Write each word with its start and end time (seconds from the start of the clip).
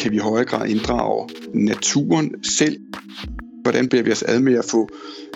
Kan 0.00 0.10
vi 0.10 0.16
i 0.16 0.18
højere 0.18 0.44
grad 0.44 0.68
inddrage 0.68 1.28
naturen 1.54 2.44
selv? 2.44 2.76
Hvordan 3.62 3.88
bliver 3.88 4.02
vi 4.02 4.12
os 4.12 4.22
ad 4.22 4.40
med 4.40 4.54
at 4.54 4.64
få 4.64 4.88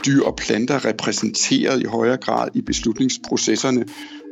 dyr 0.07 0.23
og 0.23 0.37
planter 0.37 0.85
repræsenteret 0.85 1.83
i 1.83 1.85
højere 1.85 2.17
grad 2.17 2.49
i 2.55 2.61
beslutningsprocesserne? 2.61 3.85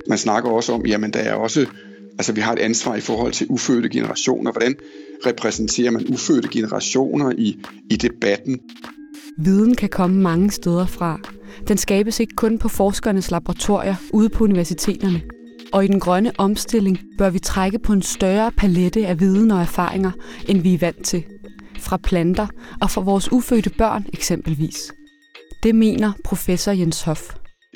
Man 0.09 0.19
snakker 0.19 0.51
også 0.51 0.73
om, 0.73 0.87
jamen 0.87 1.13
der 1.13 1.21
er 1.21 1.35
også 1.35 1.67
Altså 2.19 2.33
vi 2.33 2.41
har 2.41 2.53
et 2.53 2.59
ansvar 2.59 2.97
i 2.97 3.01
forhold 3.01 3.33
til 3.33 3.47
ufødte 3.51 3.89
generationer. 3.89 4.53
Hvordan 4.53 4.75
repræsenterer 5.27 5.91
man 5.91 6.07
ufødte 6.09 6.49
generationer 6.49 7.33
i, 7.39 7.59
i 7.91 7.97
debatten? 7.97 8.61
Viden 9.39 9.75
kan 9.75 9.89
komme 9.89 10.23
mange 10.23 10.51
steder 10.51 10.87
fra. 10.87 11.21
Den 11.69 11.79
skabes 11.79 12.21
ikke 12.21 12.35
kun 12.37 12.59
på 12.59 12.69
forskernes 12.69 13.31
laboratorier 13.31 13.95
ude 14.13 14.29
på 14.29 14.45
universiteterne. 14.45 15.23
Og 15.75 15.85
i 15.85 15.87
den 15.87 16.01
grønne 16.01 16.33
omstilling 16.39 17.01
bør 17.19 17.31
vi 17.31 17.39
trække 17.39 17.79
på 17.79 17.93
en 17.93 18.03
større 18.03 18.53
palette 18.53 19.07
af 19.07 19.21
viden 19.21 19.51
og 19.51 19.61
erfaringer, 19.61 20.11
end 20.49 20.63
vi 20.63 20.75
er 20.75 20.79
vant 20.79 21.05
til. 21.05 21.25
Fra 21.79 21.97
planter 21.97 22.47
og 22.81 22.91
fra 22.91 23.01
vores 23.01 23.33
ufødte 23.33 23.71
børn 23.71 24.07
eksempelvis. 24.13 24.93
Det 25.63 25.75
mener 25.75 26.13
professor 26.25 26.73
Jens 26.73 27.03
Hoff. 27.03 27.23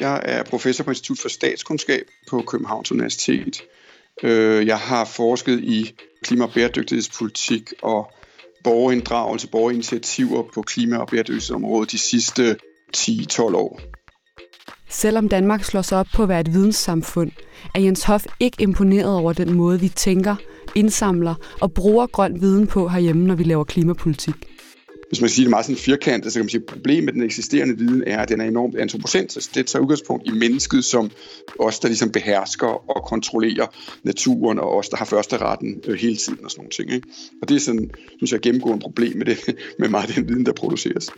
Jeg 0.01 0.21
er 0.24 0.43
professor 0.43 0.84
på 0.84 0.91
Institut 0.91 1.19
for 1.19 1.29
Statskundskab 1.29 2.07
på 2.30 2.43
Københavns 2.43 2.93
Universitet. 2.93 3.62
Øh, 4.23 4.66
jeg 4.66 4.79
har 4.79 5.05
forsket 5.05 5.60
i 5.60 5.95
klima- 6.23 6.45
og 6.45 6.52
bæredygtighedspolitik 6.52 7.73
og 7.83 8.12
borgerinddragelse, 8.65 9.49
borgerinitiativer 9.49 10.43
på 10.55 10.62
klima- 10.62 10.99
og 10.99 11.09
bæredygtighedsområdet 11.09 11.93
de 11.93 11.99
sidste 11.99 12.57
10-12 12.96 13.41
år. 13.41 13.98
Selvom 14.91 15.28
Danmark 15.28 15.65
slår 15.65 15.83
sig 15.83 15.98
op 15.98 16.06
på 16.15 16.23
at 16.23 16.28
være 16.28 16.41
et 16.41 16.52
videnssamfund, 16.52 17.30
er 17.74 17.80
Jens 17.80 18.05
Hoff 18.05 18.24
ikke 18.41 18.56
imponeret 18.62 19.15
over 19.15 19.33
den 19.33 19.52
måde, 19.52 19.80
vi 19.80 19.88
tænker, 19.88 20.37
indsamler 20.74 21.35
og 21.60 21.73
bruger 21.73 22.07
grøn 22.07 22.40
viden 22.40 22.66
på 22.66 22.88
herhjemme, 22.88 23.26
når 23.26 23.35
vi 23.35 23.45
laver 23.45 23.65
klimapolitik 23.65 24.35
hvis 25.09 25.21
man 25.21 25.30
siger 25.30 25.45
det 25.45 25.51
meget 25.51 25.66
sådan 25.66 25.76
firkantet, 25.76 26.32
så 26.32 26.38
kan 26.38 26.45
man 26.45 26.48
sige, 26.48 26.60
at 26.60 26.66
problemet 26.66 27.04
med 27.04 27.13
den 27.13 27.23
eksisterende 27.23 27.79
viden 27.79 28.04
er, 28.07 28.18
at 28.18 28.29
den 28.29 28.40
er 28.40 28.45
enormt 28.45 28.76
antropocentrisk. 28.76 29.37
Altså, 29.37 29.51
det 29.54 29.66
tager 29.66 29.82
udgangspunkt 29.82 30.26
i 30.26 30.30
mennesket 30.30 30.85
som 30.85 31.10
os, 31.59 31.79
der 31.79 31.88
ligesom 31.88 32.10
behersker 32.10 32.91
og 32.96 33.04
kontrollerer 33.07 33.66
naturen, 34.02 34.59
og 34.59 34.76
os, 34.76 34.88
der 34.88 34.96
har 34.96 35.04
første 35.04 35.37
retten 35.37 35.80
øh, 35.87 35.98
hele 35.98 36.16
tiden 36.16 36.45
og 36.45 36.51
sådan 36.51 36.60
nogle 36.60 36.70
ting. 36.70 36.93
Ikke? 36.93 37.09
Og 37.43 37.48
det 37.48 37.54
er 37.54 37.60
sådan, 37.60 37.91
synes 38.16 38.32
jeg, 38.32 38.41
gennemgående 38.41 38.82
problem 38.82 39.16
med, 39.16 39.26
det, 39.26 39.38
med 39.79 39.88
meget 39.88 40.09
af 40.09 40.15
den 40.15 40.29
viden, 40.29 40.46
der 40.46 40.52
produceres. 40.52 41.10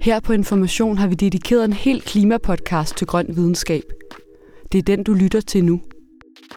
Her 0.00 0.20
på 0.20 0.32
Information 0.32 0.98
har 0.98 1.08
vi 1.08 1.14
dedikeret 1.14 1.64
en 1.64 1.72
hel 1.72 2.00
klimapodcast 2.00 2.96
til 2.96 3.06
grøn 3.06 3.26
videnskab. 3.28 3.82
Det 4.72 4.78
er 4.78 4.82
den, 4.82 5.02
du 5.04 5.14
lytter 5.14 5.40
til 5.40 5.64
nu. 5.64 5.80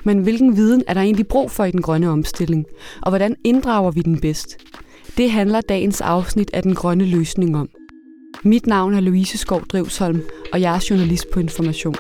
Men 0.03 0.19
hvilken 0.19 0.55
viden 0.55 0.83
er 0.87 0.93
der 0.93 1.01
egentlig 1.01 1.27
brug 1.27 1.51
for 1.51 1.63
i 1.63 1.71
den 1.71 1.81
grønne 1.81 2.09
omstilling? 2.09 2.65
Og 3.01 3.11
hvordan 3.11 3.35
inddrager 3.43 3.91
vi 3.91 4.01
den 4.01 4.19
bedst? 4.19 4.57
Det 5.17 5.31
handler 5.31 5.61
dagens 5.61 6.01
afsnit 6.01 6.49
af 6.53 6.63
Den 6.63 6.75
Grønne 6.75 7.05
Løsning 7.05 7.57
om. 7.57 7.69
Mit 8.43 8.67
navn 8.67 8.93
er 8.93 8.99
Louise 8.99 9.37
Skov 9.37 9.65
Drivsholm, 9.65 10.21
og 10.53 10.61
jeg 10.61 10.75
er 10.75 10.85
journalist 10.89 11.29
på 11.33 11.39
Information. 11.39 11.95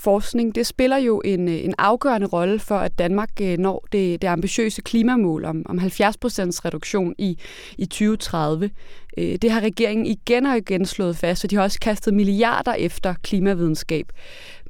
Forskning 0.00 0.54
det 0.54 0.66
spiller 0.66 0.96
jo 0.96 1.22
en, 1.24 1.48
øh, 1.48 1.64
en 1.64 1.74
afgørende 1.78 2.26
rolle 2.26 2.58
for, 2.58 2.74
at 2.74 2.98
Danmark 2.98 3.30
øh, 3.42 3.58
når 3.58 3.86
det, 3.92 4.22
det 4.22 4.28
ambitiøse 4.28 4.82
klimamål 4.82 5.44
om, 5.44 5.62
om 5.68 5.78
70% 5.78 5.82
reduktion 6.64 7.14
i, 7.18 7.38
i 7.78 7.86
2030. 7.86 8.70
Øh, 9.18 9.36
det 9.42 9.50
har 9.50 9.60
regeringen 9.60 10.06
igen 10.06 10.46
og 10.46 10.56
igen 10.56 10.86
slået 10.86 11.16
fast, 11.16 11.44
og 11.44 11.50
de 11.50 11.56
har 11.56 11.62
også 11.62 11.80
kastet 11.80 12.14
milliarder 12.14 12.74
efter 12.74 13.14
klimavidenskab. 13.22 14.06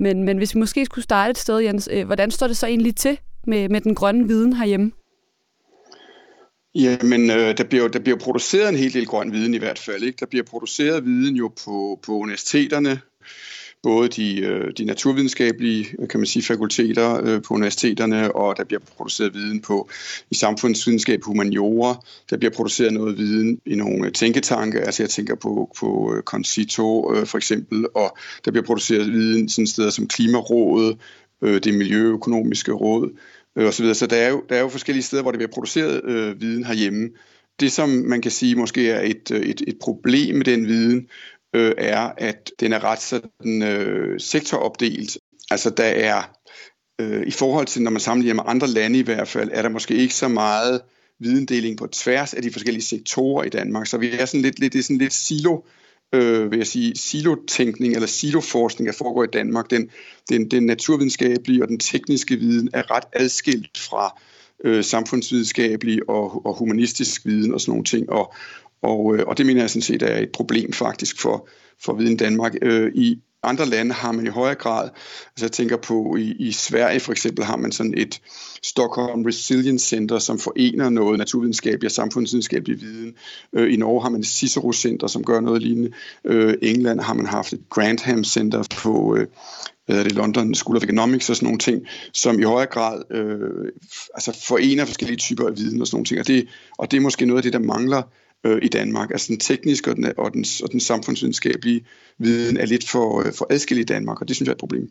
Men, 0.00 0.22
men 0.22 0.38
hvis 0.38 0.54
vi 0.54 0.60
måske 0.60 0.84
skulle 0.84 1.04
starte 1.04 1.30
et 1.30 1.38
sted, 1.38 1.58
Jens, 1.58 1.88
hvordan 2.06 2.30
står 2.30 2.46
det 2.46 2.56
så 2.56 2.66
egentlig 2.66 2.96
til 2.96 3.18
med, 3.46 3.68
med 3.68 3.80
den 3.80 3.94
grønne 3.94 4.28
viden 4.28 4.52
herhjemme? 4.52 4.92
Jamen, 6.74 7.30
øh, 7.30 7.58
der, 7.58 7.64
bliver, 7.64 7.88
der 7.88 7.98
bliver 7.98 8.18
produceret 8.18 8.68
en 8.68 8.76
hel 8.76 8.92
del 8.92 9.06
grøn 9.06 9.32
viden 9.32 9.54
i 9.54 9.58
hvert 9.58 9.78
fald. 9.78 10.02
Ikke? 10.02 10.16
Der 10.20 10.26
bliver 10.26 10.44
produceret 10.44 11.04
viden 11.04 11.36
jo 11.36 11.52
på, 11.64 12.00
på 12.02 12.12
universiteterne, 12.12 13.00
både 13.82 14.08
de, 14.08 14.40
øh, 14.40 14.72
de 14.78 14.84
naturvidenskabelige 14.84 15.86
øh, 15.98 16.08
kan 16.08 16.20
man 16.20 16.26
sige, 16.26 16.42
fakulteter 16.42 17.24
øh, 17.24 17.42
på 17.42 17.54
universiteterne, 17.54 18.36
og 18.36 18.56
der 18.56 18.64
bliver 18.64 18.80
produceret 18.96 19.34
viden 19.34 19.60
på 19.60 19.88
i 20.30 20.34
samfundsvidenskab, 20.34 21.20
humaniora. 21.24 22.04
Der 22.30 22.36
bliver 22.36 22.52
produceret 22.52 22.92
noget 22.92 23.18
viden 23.18 23.60
i 23.66 23.74
nogle 23.74 24.10
tænketanke, 24.10 24.80
altså 24.80 25.02
jeg 25.02 25.10
tænker 25.10 25.34
på, 25.34 25.70
på 25.80 26.14
Concito 26.24 27.14
for 27.24 27.38
eksempel, 27.38 27.86
og 27.94 28.16
der 28.44 28.50
bliver 28.50 28.64
produceret 28.64 29.12
viden 29.12 29.48
sådan 29.48 29.66
steder 29.66 29.90
som 29.90 30.06
Klimarådet, 30.06 30.98
det 31.42 31.74
miljøøkonomiske 31.74 32.72
råd 32.72 33.10
øh, 33.56 33.68
osv. 33.68 33.94
Så 33.94 34.06
der 34.06 34.16
er, 34.16 34.28
jo, 34.28 34.42
der 34.48 34.56
er 34.56 34.60
jo 34.60 34.68
forskellige 34.68 35.02
steder, 35.02 35.22
hvor 35.22 35.30
det 35.30 35.38
bliver 35.38 35.52
produceret 35.52 36.04
øh, 36.04 36.40
viden 36.40 36.64
herhjemme. 36.64 37.10
Det, 37.60 37.72
som 37.72 37.88
man 37.88 38.22
kan 38.22 38.30
sige 38.30 38.56
måske 38.56 38.90
er 38.90 39.00
et, 39.00 39.30
et, 39.30 39.62
et 39.66 39.78
problem 39.80 40.36
med 40.36 40.44
den 40.44 40.66
viden, 40.66 41.08
øh, 41.54 41.74
er, 41.78 42.12
at 42.16 42.50
den 42.60 42.72
er 42.72 42.84
ret 42.84 43.02
sådan 43.02 43.62
øh, 43.62 44.20
sektoropdelt. 44.20 45.18
Altså 45.50 45.70
der 45.70 45.84
er, 45.84 46.22
øh, 47.00 47.26
i 47.26 47.30
forhold 47.30 47.66
til 47.66 47.82
når 47.82 47.90
man 47.90 48.00
sammenligner 48.00 48.42
med 48.42 48.44
andre 48.46 48.66
lande 48.66 48.98
i 48.98 49.02
hvert 49.02 49.28
fald, 49.28 49.50
er 49.52 49.62
der 49.62 49.68
måske 49.68 49.94
ikke 49.94 50.14
så 50.14 50.28
meget 50.28 50.80
videndeling 51.18 51.78
på 51.78 51.86
tværs 51.86 52.34
af 52.34 52.42
de 52.42 52.52
forskellige 52.52 52.84
sektorer 52.84 53.44
i 53.44 53.48
Danmark. 53.48 53.86
Så 53.86 53.98
vi 53.98 54.10
er 54.10 54.24
sådan 54.24 54.42
lidt, 54.42 54.58
lidt, 54.58 54.72
det 54.72 54.78
er 54.78 54.82
sådan 54.82 54.98
lidt 54.98 55.12
silo 55.12 55.60
øh, 56.14 56.50
vil 56.50 56.56
jeg 56.56 56.66
sige, 56.66 56.96
silotænkning 56.96 57.94
eller 57.94 58.06
siloforskning, 58.06 58.86
der 58.86 58.94
foregår 58.98 59.24
i 59.24 59.32
Danmark. 59.32 59.70
Den, 59.70 59.90
den, 60.28 60.50
den 60.50 60.66
naturvidenskabelige 60.66 61.62
og 61.62 61.68
den 61.68 61.78
tekniske 61.78 62.36
viden 62.36 62.70
er 62.72 62.90
ret 62.90 63.04
adskilt 63.12 63.78
fra 63.78 64.20
øh, 64.64 64.84
samfundsvidenskabelig 64.84 66.08
og, 66.08 66.46
og 66.46 66.58
humanistisk 66.58 67.26
viden 67.26 67.54
og 67.54 67.60
sådan 67.60 67.72
nogle 67.72 67.84
ting. 67.84 68.10
Og, 68.10 68.34
og, 68.82 69.16
øh, 69.16 69.24
og 69.26 69.38
det 69.38 69.46
mener 69.46 69.60
jeg 69.60 69.70
sådan 69.70 69.82
set 69.82 70.02
er 70.02 70.18
et 70.18 70.32
problem 70.32 70.72
faktisk 70.72 71.20
for, 71.20 71.48
for 71.84 71.92
viden 71.94 72.16
Danmark. 72.16 72.54
Øh, 72.62 72.92
I 72.94 73.20
andre 73.42 73.66
lande 73.66 73.92
har 73.92 74.12
man 74.12 74.26
i 74.26 74.30
højere 74.30 74.54
grad, 74.54 74.88
altså 75.26 75.44
jeg 75.44 75.52
tænker 75.52 75.76
på 75.76 76.16
i, 76.16 76.34
i 76.38 76.52
Sverige 76.52 77.00
for 77.00 77.12
eksempel 77.12 77.44
har 77.44 77.56
man 77.56 77.72
sådan 77.72 77.94
et 77.96 78.20
Stockholm 78.62 79.22
Resilience 79.22 79.86
Center, 79.86 80.18
som 80.18 80.38
forener 80.38 80.88
noget 80.88 81.18
naturvidenskabelig 81.18 81.86
og 81.86 81.92
samfundsvidenskabelig 81.92 82.80
viden. 82.80 83.14
Øh, 83.52 83.72
I 83.72 83.76
Norge 83.76 84.02
har 84.02 84.08
man 84.08 84.20
et 84.20 84.26
Cicero 84.26 84.72
Center, 84.72 85.06
som 85.06 85.24
gør 85.24 85.40
noget 85.40 85.62
lignende. 85.62 85.90
Øh, 86.24 86.54
England 86.62 87.00
har 87.00 87.14
man 87.14 87.26
haft 87.26 87.52
et 87.52 87.60
Grantham 87.70 88.24
Center 88.24 88.62
på 88.82 89.16
øh, 89.16 89.26
hvad 89.86 89.98
er 89.98 90.02
det, 90.02 90.12
London 90.12 90.54
School 90.54 90.76
of 90.76 90.84
Economics 90.84 91.30
og 91.30 91.36
sådan 91.36 91.46
nogle 91.46 91.58
ting, 91.58 91.86
som 92.12 92.40
i 92.40 92.42
højere 92.42 92.70
grad 92.70 93.02
øh, 93.10 93.72
altså 94.14 94.46
forener 94.48 94.84
forskellige 94.84 95.16
typer 95.16 95.46
af 95.46 95.56
viden 95.56 95.80
og 95.80 95.86
sådan 95.86 95.96
nogle 95.96 96.06
ting. 96.06 96.20
Og 96.20 96.26
det, 96.26 96.48
og 96.78 96.90
det 96.90 96.96
er 96.96 97.00
måske 97.00 97.26
noget 97.26 97.38
af 97.38 97.42
det, 97.42 97.52
der 97.52 97.58
mangler 97.58 98.02
øh, 98.44 98.58
i 98.62 98.68
Danmark. 98.68 99.10
Altså 99.10 99.26
den 99.28 99.38
tekniske 99.38 99.90
og 99.90 99.96
den, 99.96 100.12
og 100.16 100.32
den, 100.32 100.44
og 100.62 100.72
den 100.72 100.80
samfundsvidenskabelige 100.80 101.84
viden 102.18 102.56
er 102.56 102.66
lidt 102.66 102.88
for, 102.88 103.20
øh, 103.26 103.32
for 103.32 103.46
adskilt 103.50 103.80
i 103.80 103.84
Danmark, 103.84 104.20
og 104.20 104.28
det 104.28 104.36
synes 104.36 104.46
jeg 104.46 104.50
er 104.50 104.54
et 104.54 104.60
problem. 104.60 104.90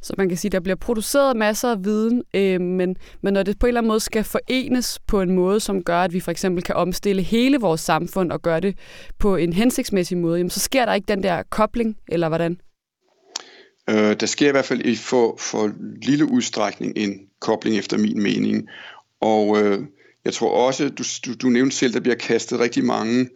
Så 0.00 0.14
man 0.18 0.28
kan 0.28 0.38
sige, 0.38 0.48
at 0.48 0.52
der 0.52 0.60
bliver 0.60 0.76
produceret 0.76 1.36
masser 1.36 1.70
af 1.70 1.84
viden, 1.84 2.22
øh, 2.34 2.60
men, 2.60 2.96
men 3.22 3.34
når 3.34 3.42
det 3.42 3.58
på 3.58 3.66
en 3.66 3.68
eller 3.68 3.80
anden 3.80 3.88
måde 3.88 4.00
skal 4.00 4.24
forenes 4.24 4.98
på 5.06 5.20
en 5.20 5.30
måde, 5.30 5.60
som 5.60 5.82
gør, 5.82 5.98
at 5.98 6.12
vi 6.12 6.20
for 6.20 6.30
eksempel 6.30 6.62
kan 6.62 6.74
omstille 6.74 7.22
hele 7.22 7.58
vores 7.58 7.80
samfund 7.80 8.32
og 8.32 8.42
gøre 8.42 8.60
det 8.60 8.78
på 9.18 9.36
en 9.36 9.52
hensigtsmæssig 9.52 10.18
måde, 10.18 10.38
jamen, 10.38 10.50
så 10.50 10.60
sker 10.60 10.84
der 10.84 10.94
ikke 10.94 11.08
den 11.08 11.22
der 11.22 11.42
kobling, 11.42 11.96
eller 12.08 12.28
hvordan? 12.28 12.60
Øh, 13.90 14.16
der 14.20 14.26
sker 14.26 14.48
i 14.48 14.50
hvert 14.50 14.64
fald 14.64 14.80
i 14.84 14.96
for, 14.96 15.36
for 15.38 15.72
lille 16.02 16.32
udstrækning 16.32 16.92
en 16.96 17.20
kobling 17.40 17.78
efter 17.78 17.98
min 17.98 18.22
mening. 18.22 18.68
Og 19.20 19.62
øh, 19.62 19.78
jeg 20.24 20.34
tror 20.34 20.66
også, 20.66 20.88
du, 20.88 21.04
du, 21.26 21.34
du 21.34 21.48
nævnte 21.48 21.76
selv, 21.76 21.92
der 21.92 22.00
bliver 22.00 22.16
kastet 22.16 22.60
rigtig 22.60 22.84
mange 22.84 23.28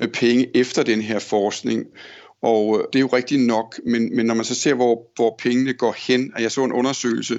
øh, 0.00 0.08
penge 0.08 0.56
efter 0.56 0.82
den 0.82 1.00
her 1.00 1.18
forskning. 1.18 1.86
Og 2.42 2.78
øh, 2.78 2.84
det 2.92 2.98
er 2.98 3.00
jo 3.00 3.06
rigtigt 3.06 3.46
nok, 3.46 3.80
men, 3.86 4.16
men 4.16 4.26
når 4.26 4.34
man 4.34 4.44
så 4.44 4.54
ser, 4.54 4.74
hvor, 4.74 5.12
hvor 5.16 5.34
pengene 5.38 5.72
går 5.74 5.94
hen, 5.98 6.32
og 6.34 6.42
jeg 6.42 6.52
så 6.52 6.64
en 6.64 6.72
undersøgelse, 6.72 7.38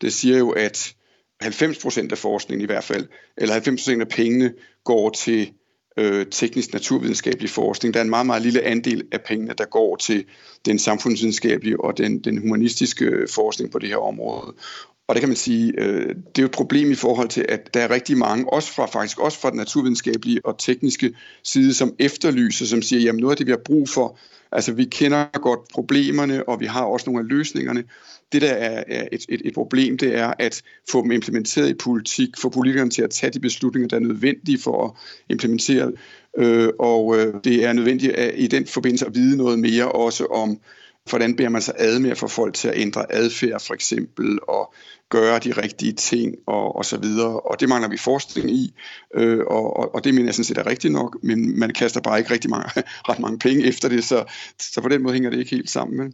det 0.00 0.12
siger 0.12 0.38
jo, 0.38 0.50
at 0.50 0.94
90% 1.44 2.10
af 2.10 2.18
forskningen 2.18 2.62
i 2.62 2.66
hvert 2.66 2.84
fald, 2.84 3.06
eller 3.36 3.60
90% 3.60 4.00
af 4.00 4.08
pengene 4.08 4.52
går 4.84 5.10
til 5.10 5.52
øh, 5.98 6.26
teknisk 6.30 6.72
naturvidenskabelig 6.72 7.50
forskning. 7.50 7.94
Der 7.94 8.00
er 8.00 8.04
en 8.04 8.10
meget, 8.10 8.26
meget 8.26 8.42
lille 8.42 8.62
andel 8.62 9.04
af 9.12 9.20
pengene, 9.20 9.54
der 9.58 9.64
går 9.64 9.96
til 9.96 10.24
den 10.64 10.78
samfundsvidenskabelige 10.78 11.80
og 11.80 11.98
den, 11.98 12.18
den 12.18 12.38
humanistiske 12.38 13.04
øh, 13.04 13.28
forskning 13.28 13.72
på 13.72 13.78
det 13.78 13.88
her 13.88 13.96
område. 13.96 14.54
Og 15.12 15.16
det 15.16 15.20
kan 15.20 15.28
man 15.28 15.36
sige, 15.36 15.72
øh, 15.78 16.08
det 16.08 16.38
er 16.38 16.42
jo 16.42 16.44
et 16.44 16.50
problem 16.50 16.90
i 16.90 16.94
forhold 16.94 17.28
til, 17.28 17.44
at 17.48 17.74
der 17.74 17.80
er 17.80 17.90
rigtig 17.90 18.18
mange, 18.18 18.52
også 18.52 18.72
fra 18.72 18.86
faktisk 18.86 19.18
også 19.18 19.40
fra 19.40 19.50
den 19.50 19.58
naturvidenskabelige 19.58 20.46
og 20.46 20.58
tekniske 20.58 21.14
side, 21.42 21.74
som 21.74 21.94
efterlyser, 21.98 22.66
som 22.66 22.82
siger, 22.82 23.02
jamen 23.02 23.20
noget 23.20 23.32
af 23.32 23.36
det, 23.36 23.46
vi 23.46 23.50
har 23.50 23.60
brug 23.64 23.88
for, 23.88 24.18
altså 24.52 24.72
vi 24.72 24.84
kender 24.84 25.38
godt 25.38 25.60
problemerne, 25.72 26.48
og 26.48 26.60
vi 26.60 26.66
har 26.66 26.84
også 26.84 27.10
nogle 27.10 27.24
af 27.24 27.28
løsningerne. 27.28 27.84
Det, 28.32 28.42
der 28.42 28.52
er, 28.52 28.84
er 28.88 29.08
et, 29.12 29.26
et, 29.28 29.42
et 29.44 29.54
problem, 29.54 29.98
det 29.98 30.18
er 30.18 30.34
at 30.38 30.62
få 30.90 31.02
dem 31.02 31.10
implementeret 31.10 31.70
i 31.70 31.74
politik, 31.74 32.28
få 32.38 32.48
politikerne 32.48 32.90
til 32.90 33.02
at 33.02 33.10
tage 33.10 33.30
de 33.30 33.40
beslutninger, 33.40 33.88
der 33.88 33.96
er 33.96 34.00
nødvendige 34.00 34.58
for 34.58 34.86
at 34.86 34.92
implementere 35.28 35.92
øh, 36.38 36.68
og 36.78 37.18
øh, 37.18 37.34
det 37.44 37.64
er 37.64 37.72
nødvendigt 37.72 38.12
at, 38.12 38.34
i 38.36 38.46
den 38.46 38.66
forbindelse 38.66 39.06
at 39.06 39.14
vide 39.14 39.36
noget 39.36 39.58
mere 39.58 39.92
også 39.92 40.26
om, 40.26 40.58
hvordan 41.08 41.36
beder 41.36 41.48
man 41.48 41.62
sig 41.62 41.74
ad 41.78 41.98
med 41.98 42.10
at 42.10 42.18
få 42.18 42.28
folk 42.28 42.54
til 42.54 42.68
at 42.68 42.74
ændre 42.76 43.12
adfærd 43.12 43.60
for 43.60 43.74
eksempel, 43.74 44.38
og 44.48 44.74
gøre 45.10 45.38
de 45.38 45.52
rigtige 45.52 45.92
ting 45.92 46.34
og, 46.46 46.76
og 46.76 46.84
så 46.84 46.98
videre. 46.98 47.40
Og 47.40 47.60
det 47.60 47.68
mangler 47.68 47.88
vi 47.88 47.96
forskning 47.96 48.50
i, 48.50 48.74
øh, 49.14 49.38
og, 49.46 49.76
og, 49.76 49.94
og 49.94 50.04
det 50.04 50.14
mener 50.14 50.26
jeg 50.26 50.34
sådan 50.34 50.44
set 50.44 50.58
er 50.58 50.66
rigtigt 50.66 50.92
nok, 50.92 51.16
men 51.22 51.58
man 51.58 51.70
kaster 51.70 52.00
bare 52.00 52.18
ikke 52.18 52.30
rigtig 52.30 52.50
mange, 52.50 52.68
ret 53.08 53.18
mange 53.18 53.38
penge 53.38 53.66
efter 53.66 53.88
det, 53.88 54.04
så, 54.04 54.24
så 54.58 54.80
på 54.80 54.88
den 54.88 55.02
måde 55.02 55.12
hænger 55.12 55.30
det 55.30 55.38
ikke 55.38 55.50
helt 55.50 55.70
sammen. 55.70 55.98
Men. 55.98 56.12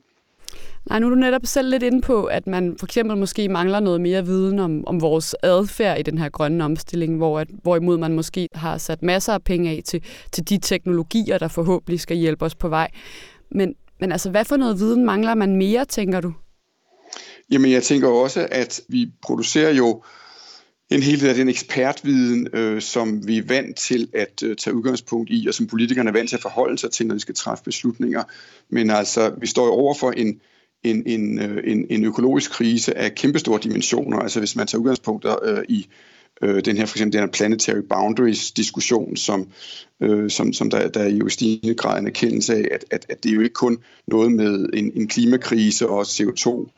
Nej, 0.88 0.98
nu 0.98 1.06
er 1.06 1.10
du 1.10 1.16
netop 1.16 1.46
selv 1.46 1.70
lidt 1.70 1.82
inde 1.82 2.00
på, 2.00 2.24
at 2.24 2.46
man 2.46 2.76
for 2.78 2.86
eksempel 2.86 3.16
måske 3.16 3.48
mangler 3.48 3.80
noget 3.80 4.00
mere 4.00 4.24
viden 4.26 4.58
om, 4.58 4.86
om 4.86 5.00
vores 5.00 5.36
adfærd 5.42 5.98
i 5.98 6.02
den 6.02 6.18
her 6.18 6.28
grønne 6.28 6.64
omstilling, 6.64 7.16
hvor 7.16 7.40
at, 7.40 7.48
hvorimod 7.62 7.98
man 7.98 8.12
måske 8.12 8.48
har 8.54 8.78
sat 8.78 9.02
masser 9.02 9.32
af 9.32 9.42
penge 9.42 9.70
af 9.70 9.80
til, 9.84 10.02
til 10.32 10.48
de 10.48 10.58
teknologier, 10.58 11.38
der 11.38 11.48
forhåbentlig 11.48 12.00
skal 12.00 12.16
hjælpe 12.16 12.44
os 12.44 12.54
på 12.54 12.68
vej. 12.68 12.90
Men, 13.50 13.74
men 14.00 14.12
altså, 14.12 14.30
hvad 14.30 14.44
for 14.44 14.56
noget 14.56 14.78
viden 14.78 15.04
mangler 15.04 15.34
man 15.34 15.56
mere, 15.56 15.84
tænker 15.84 16.20
du? 16.20 16.32
Jamen, 17.50 17.70
jeg 17.70 17.82
tænker 17.82 18.08
også, 18.08 18.48
at 18.50 18.80
vi 18.88 19.10
producerer 19.22 19.72
jo 19.72 20.02
en 20.90 21.02
hel 21.02 21.20
del 21.20 21.28
af 21.28 21.34
den 21.34 21.48
ekspertviden, 21.48 22.48
øh, 22.52 22.82
som 22.82 23.26
vi 23.26 23.38
er 23.38 23.42
vant 23.42 23.76
til 23.76 24.08
at 24.14 24.42
øh, 24.44 24.56
tage 24.56 24.74
udgangspunkt 24.74 25.30
i, 25.32 25.46
og 25.48 25.54
som 25.54 25.66
politikerne 25.66 26.08
er 26.08 26.12
vant 26.12 26.28
til 26.28 26.36
at 26.36 26.42
forholde 26.42 26.78
sig 26.78 26.90
til, 26.90 27.06
når 27.06 27.14
de 27.14 27.20
skal 27.20 27.34
træffe 27.34 27.64
beslutninger. 27.64 28.24
Men 28.68 28.90
altså, 28.90 29.34
vi 29.40 29.46
står 29.46 29.66
jo 29.66 29.72
over 29.72 29.94
for 29.94 30.10
en, 30.10 30.40
en, 30.84 31.02
en, 31.06 31.38
øh, 31.38 31.72
en, 31.72 31.86
en 31.90 32.04
økologisk 32.04 32.50
krise 32.50 32.98
af 32.98 33.14
kæmpestore 33.14 33.60
dimensioner. 33.62 34.18
Altså 34.18 34.38
hvis 34.38 34.56
man 34.56 34.66
tager 34.66 34.80
udgangspunkt 34.80 35.26
øh, 35.44 35.64
i 35.68 35.86
øh, 36.42 36.64
den 36.64 36.76
her 36.76 36.86
for 36.86 36.96
eksempel 36.96 37.12
den 37.12 37.20
her 37.20 37.32
planetary 37.32 37.80
boundaries 37.90 38.50
diskussion, 38.50 39.16
som, 39.16 39.48
øh, 40.00 40.30
som, 40.30 40.52
som 40.52 40.70
der, 40.70 40.88
der 40.88 41.00
er 41.00 41.08
jo 41.08 41.26
i 41.26 41.30
stigende 41.30 41.74
grad 41.74 42.00
en 42.00 42.06
erkendelse 42.06 42.54
af, 42.54 42.68
at, 42.72 42.84
at, 42.90 43.06
at 43.08 43.22
det 43.22 43.30
er 43.30 43.34
jo 43.34 43.40
ikke 43.40 43.54
kun 43.54 43.78
noget 44.06 44.32
med 44.32 44.68
en, 44.72 44.92
en 44.94 45.08
klimakrise 45.08 45.88
og 45.88 46.02
CO2 46.02 46.68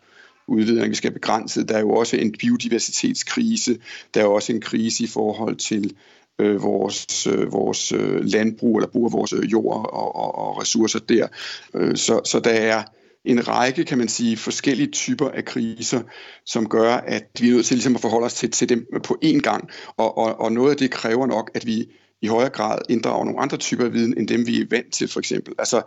udledning, 0.49 0.91
vi 0.91 0.95
skal 0.95 1.13
begrænse. 1.13 1.65
Der 1.65 1.77
er 1.77 1.81
jo 1.81 1.91
også 1.91 2.17
en 2.17 2.33
biodiversitetskrise. 2.33 3.79
Der 4.15 4.21
er 4.21 4.27
også 4.27 4.53
en 4.53 4.61
krise 4.61 5.05
i 5.05 5.07
forhold 5.07 5.57
til 5.57 5.95
øh, 6.39 6.63
vores, 6.63 7.27
øh, 7.27 7.53
vores 7.53 7.93
øh, 7.93 8.25
landbrug 8.25 8.77
eller 8.77 8.89
brug 8.89 9.07
af 9.07 9.13
vores 9.13 9.35
jord 9.53 9.91
og, 9.93 10.17
og, 10.17 10.39
og 10.39 10.61
ressourcer 10.61 10.99
der. 10.99 11.27
Øh, 11.75 11.97
så, 11.97 12.21
så 12.25 12.41
der 12.41 12.51
er 12.51 12.83
en 13.25 13.49
række, 13.49 13.85
kan 13.85 13.99
man 13.99 14.09
sige, 14.09 14.37
forskellige 14.37 14.91
typer 14.91 15.29
af 15.29 15.45
kriser, 15.45 16.03
som 16.47 16.69
gør, 16.69 16.95
at 16.95 17.27
vi 17.41 17.49
er 17.49 17.53
nødt 17.53 17.67
til 17.67 17.77
ligesom 17.77 17.95
at 17.95 18.01
forholde 18.01 18.25
os 18.25 18.35
til, 18.35 18.51
til 18.51 18.69
dem 18.69 18.87
på 19.05 19.19
én 19.25 19.41
gang. 19.41 19.69
Og, 19.97 20.19
og, 20.19 20.41
og 20.41 20.53
noget 20.53 20.71
af 20.71 20.77
det 20.77 20.91
kræver 20.91 21.27
nok, 21.27 21.51
at 21.55 21.67
vi 21.67 21.87
i 22.23 22.27
højere 22.27 22.51
grad 22.51 22.79
inddrager 22.89 23.25
nogle 23.25 23.41
andre 23.41 23.57
typer 23.57 23.85
af 23.85 23.93
viden, 23.93 24.19
end 24.19 24.29
dem 24.29 24.47
vi 24.47 24.61
er 24.61 24.67
vant 24.71 24.93
til, 24.93 25.09
for 25.09 25.21
eksempel. 25.21 25.55
Altså, 25.59 25.83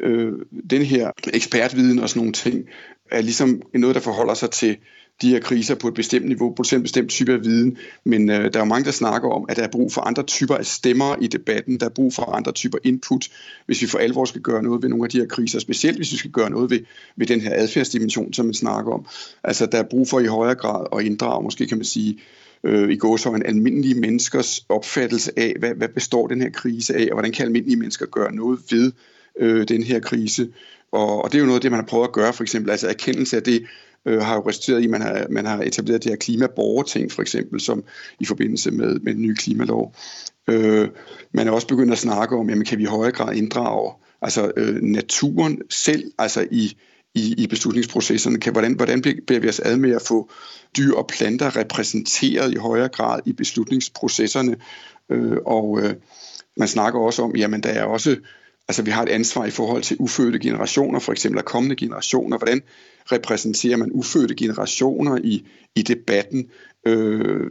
øh, 0.00 0.32
den 0.70 0.82
her 0.82 1.10
ekspertviden 1.32 1.98
og 1.98 2.08
sådan 2.08 2.20
nogle 2.20 2.32
ting, 2.32 2.64
er 3.10 3.20
ligesom 3.20 3.62
noget, 3.74 3.94
der 3.94 4.00
forholder 4.00 4.34
sig 4.34 4.50
til 4.50 4.76
de 5.22 5.28
her 5.28 5.40
kriser 5.40 5.74
på 5.74 5.88
et 5.88 5.94
bestemt 5.94 6.26
niveau, 6.26 6.54
på 6.54 6.62
en 6.72 6.82
bestemt 6.82 7.10
type 7.10 7.32
af 7.32 7.44
viden, 7.44 7.76
men 8.04 8.30
øh, 8.30 8.36
der 8.36 8.58
er 8.58 8.58
jo 8.58 8.64
mange, 8.64 8.84
der 8.84 8.90
snakker 8.90 9.28
om, 9.30 9.46
at 9.48 9.56
der 9.56 9.62
er 9.62 9.68
brug 9.68 9.92
for 9.92 10.00
andre 10.00 10.22
typer 10.22 10.54
af 10.54 10.66
stemmer 10.66 11.16
i 11.20 11.26
debatten, 11.26 11.80
der 11.80 11.86
er 11.86 11.90
brug 11.90 12.14
for 12.14 12.22
andre 12.22 12.52
typer 12.52 12.78
input, 12.84 13.28
hvis 13.66 13.82
vi 13.82 13.86
for 13.86 13.98
alvor 13.98 14.24
skal 14.24 14.40
gøre 14.40 14.62
noget 14.62 14.82
ved 14.82 14.88
nogle 14.88 15.04
af 15.04 15.10
de 15.10 15.18
her 15.18 15.26
kriser, 15.26 15.58
specielt 15.58 15.96
hvis 15.96 16.12
vi 16.12 16.16
skal 16.16 16.30
gøre 16.30 16.50
noget 16.50 16.70
ved, 16.70 16.80
ved 17.16 17.26
den 17.26 17.40
her 17.40 17.50
adfærdsdimension, 17.54 18.32
som 18.32 18.46
man 18.46 18.54
snakker 18.54 18.92
om. 18.92 19.06
Altså, 19.44 19.66
der 19.66 19.78
er 19.78 19.88
brug 19.90 20.08
for 20.08 20.20
i 20.20 20.26
højere 20.26 20.54
grad 20.54 20.86
at 20.98 21.04
inddrage, 21.04 21.42
måske 21.42 21.66
kan 21.66 21.78
man 21.78 21.84
sige, 21.84 22.18
øh, 22.64 22.90
i 22.90 22.96
gåsøjne 22.96 23.46
almindelige 23.46 23.94
menneskers 23.94 24.66
opfattelse 24.68 25.32
af, 25.36 25.54
hvad, 25.58 25.74
hvad 25.74 25.88
består 25.88 26.26
den 26.26 26.42
her 26.42 26.50
krise 26.50 26.96
af, 26.96 27.08
og 27.10 27.12
hvordan 27.12 27.32
kan 27.32 27.44
almindelige 27.46 27.76
mennesker 27.76 28.06
gøre 28.06 28.34
noget 28.34 28.60
ved 28.70 28.92
øh, 29.38 29.68
den 29.68 29.82
her 29.82 30.00
krise. 30.00 30.48
Og, 30.92 31.24
og 31.24 31.32
det 31.32 31.38
er 31.38 31.40
jo 31.40 31.46
noget 31.46 31.58
af 31.58 31.62
det, 31.62 31.70
man 31.70 31.80
har 31.80 31.86
prøvet 31.86 32.04
at 32.04 32.12
gøre, 32.12 32.32
for 32.32 32.42
eksempel, 32.42 32.70
altså 32.70 32.88
erkendelse 32.88 33.36
af 33.36 33.42
det, 33.42 33.66
øh, 34.08 34.22
har 34.22 34.34
jo 34.34 34.48
resulteret 34.48 34.80
i, 34.80 34.84
at 34.84 34.90
man 34.90 35.02
har, 35.02 35.26
man 35.30 35.46
har 35.46 35.62
etableret 35.62 36.04
det 36.04 36.12
her 36.12 36.16
klimaborgerting, 36.16 37.12
for 37.12 37.22
eksempel, 37.22 37.60
som 37.60 37.84
i 38.20 38.24
forbindelse 38.24 38.70
med, 38.70 39.00
med 39.00 39.14
den 39.14 39.22
nye 39.22 39.34
klimalov. 39.34 39.94
Øh, 40.48 40.88
man 41.32 41.48
er 41.48 41.52
også 41.52 41.66
begyndt 41.66 41.92
at 41.92 41.98
snakke 41.98 42.36
om, 42.36 42.48
jamen 42.48 42.64
kan 42.64 42.78
vi 42.78 42.82
i 42.82 42.86
højere 42.86 43.12
grad 43.12 43.34
inddrage 43.34 43.92
altså, 44.22 44.52
øh, 44.56 44.82
naturen 44.82 45.62
selv, 45.70 46.12
altså 46.18 46.46
i, 46.50 46.76
i, 47.14 47.34
i 47.38 47.46
beslutningsprocesserne. 47.46 48.40
Kan, 48.40 48.52
hvordan, 48.52 48.72
hvordan 48.72 49.02
beder 49.02 49.40
vi 49.40 49.48
os 49.48 49.60
ad 49.60 49.76
med 49.76 49.90
at 49.90 50.02
få 50.02 50.30
dyr 50.76 50.94
og 50.94 51.06
planter 51.06 51.56
repræsenteret 51.56 52.52
i 52.52 52.56
højere 52.56 52.88
grad 52.88 53.20
i 53.26 53.32
beslutningsprocesserne? 53.32 54.56
Øh, 55.10 55.36
og 55.46 55.80
øh, 55.82 55.94
man 56.56 56.68
snakker 56.68 57.00
også 57.00 57.22
om, 57.22 57.36
jamen 57.36 57.62
der 57.62 57.70
er 57.70 57.84
også 57.84 58.16
Altså 58.68 58.82
vi 58.82 58.90
har 58.90 59.02
et 59.02 59.08
ansvar 59.08 59.44
i 59.44 59.50
forhold 59.50 59.82
til 59.82 59.96
ufødte 60.00 60.38
generationer, 60.38 60.98
for 60.98 61.12
eksempel 61.12 61.42
kommende 61.42 61.76
generationer. 61.76 62.38
Hvordan 62.38 62.62
repræsenterer 63.12 63.76
man 63.76 63.90
ufødte 63.92 64.34
generationer 64.34 65.18
i, 65.24 65.46
i 65.76 65.82
debatten? 65.82 66.50
Øh, 66.86 67.50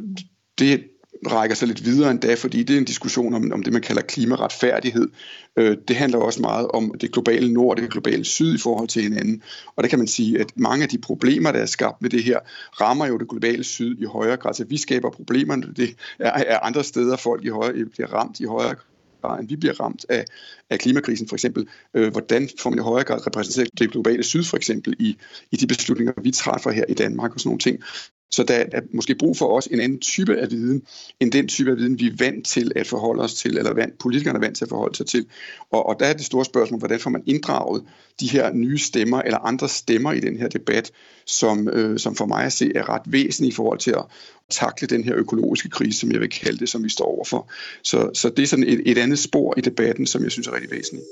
det 0.59 0.83
rækker 1.27 1.55
sig 1.55 1.67
lidt 1.67 1.85
videre 1.85 2.11
end 2.11 2.19
da, 2.19 2.33
fordi 2.33 2.63
det 2.63 2.73
er 2.73 2.77
en 2.77 2.85
diskussion 2.85 3.33
om, 3.33 3.51
om 3.51 3.63
det, 3.63 3.73
man 3.73 3.81
kalder 3.81 4.01
klimaretfærdighed. 4.01 5.09
Øh, 5.57 5.77
det 5.87 5.95
handler 5.95 6.17
også 6.17 6.41
meget 6.41 6.67
om 6.67 6.95
det 7.01 7.11
globale 7.11 7.53
nord 7.53 7.77
og 7.77 7.83
det 7.83 7.91
globale 7.91 8.25
syd 8.25 8.55
i 8.55 8.57
forhold 8.57 8.87
til 8.87 9.01
hinanden. 9.01 9.41
Og 9.75 9.83
der 9.83 9.89
kan 9.89 9.99
man 9.99 10.07
sige, 10.07 10.39
at 10.39 10.51
mange 10.55 10.83
af 10.83 10.89
de 10.89 10.97
problemer, 10.97 11.51
der 11.51 11.59
er 11.59 11.65
skabt 11.65 12.01
med 12.01 12.09
det 12.09 12.23
her, 12.23 12.39
rammer 12.81 13.05
jo 13.05 13.17
det 13.17 13.29
globale 13.29 13.63
syd 13.63 13.97
i 13.99 14.05
højere 14.05 14.37
grad. 14.37 14.53
Så 14.53 14.65
vi 14.65 14.77
skaber 14.77 15.09
problemerne, 15.09 15.73
det 15.77 15.89
er, 16.19 16.31
er 16.31 16.59
andre 16.59 16.83
steder, 16.83 17.17
folk 17.17 17.45
i 17.45 17.49
højere, 17.49 17.85
bliver 17.85 18.13
ramt 18.13 18.39
i 18.39 18.45
højere 18.45 18.75
bare 19.21 19.39
end 19.39 19.47
vi 19.49 19.55
bliver 19.55 19.79
ramt 19.81 20.05
af, 20.09 20.25
af 20.69 20.79
klimakrisen 20.79 21.27
for 21.27 21.35
eksempel. 21.35 21.67
Øh, 21.93 22.11
hvordan 22.11 22.49
får 22.59 22.69
man 22.69 22.79
i 22.79 22.81
højere 22.81 23.03
grad 23.03 23.27
repræsenteret 23.27 23.79
det 23.79 23.91
globale 23.91 24.23
syd 24.23 24.43
for 24.43 24.57
eksempel 24.57 24.95
i, 24.99 25.17
i 25.51 25.55
de 25.55 25.67
beslutninger, 25.67 26.13
vi 26.21 26.31
træffer 26.31 26.71
her 26.71 26.85
i 26.89 26.93
Danmark 26.93 27.33
og 27.33 27.39
sådan 27.39 27.49
nogle 27.49 27.59
ting. 27.59 27.83
Så 28.31 28.43
der 28.43 28.65
er 28.71 28.81
måske 28.93 29.15
brug 29.15 29.37
for 29.37 29.57
os 29.57 29.67
en 29.67 29.79
anden 29.79 29.99
type 29.99 30.37
af 30.37 30.51
viden, 30.51 30.81
end 31.19 31.31
den 31.31 31.47
type 31.47 31.71
af 31.71 31.77
viden, 31.77 31.99
vi 31.99 32.07
er 32.07 32.15
vant 32.19 32.45
til 32.45 32.71
at 32.75 32.87
forholde 32.87 33.23
os 33.23 33.33
til, 33.33 33.57
eller 33.57 33.73
vant, 33.73 33.97
politikerne 33.97 34.37
er 34.37 34.41
vant 34.41 34.57
til 34.57 34.65
at 34.65 34.69
forholde 34.69 34.95
sig 34.95 35.05
til. 35.05 35.25
Og, 35.71 35.85
og 35.85 35.99
der 35.99 36.05
er 36.05 36.13
det 36.13 36.25
store 36.25 36.45
spørgsmål, 36.45 36.79
hvordan 36.79 36.99
får 36.99 37.09
man 37.09 37.23
inddraget 37.25 37.83
de 38.19 38.29
her 38.29 38.53
nye 38.53 38.77
stemmer, 38.77 39.21
eller 39.21 39.37
andre 39.37 39.69
stemmer 39.69 40.11
i 40.11 40.19
den 40.19 40.37
her 40.37 40.47
debat, 40.47 40.91
som, 41.25 41.69
øh, 41.69 41.99
som 41.99 42.15
for 42.15 42.25
mig 42.25 42.43
at 42.43 42.53
se 42.53 42.71
er 42.75 42.89
ret 42.89 43.01
væsentlige 43.05 43.51
i 43.51 43.55
forhold 43.55 43.79
til 43.79 43.91
at 43.91 44.03
takle 44.49 44.87
den 44.87 45.03
her 45.03 45.15
økologiske 45.15 45.69
krise, 45.69 45.99
som 45.99 46.11
jeg 46.11 46.19
vil 46.19 46.29
kalde 46.29 46.59
det, 46.59 46.69
som 46.69 46.83
vi 46.83 46.89
står 46.89 47.05
overfor. 47.05 47.51
Så, 47.83 48.09
så 48.13 48.29
det 48.29 48.43
er 48.43 48.47
sådan 48.47 48.67
et, 48.67 48.81
et 48.85 48.97
andet 48.97 49.19
spor 49.19 49.53
i 49.57 49.61
debatten, 49.61 50.07
som 50.07 50.23
jeg 50.23 50.31
synes 50.31 50.47
er 50.47 50.53
rigtig 50.53 50.71
væsentligt. 50.71 51.05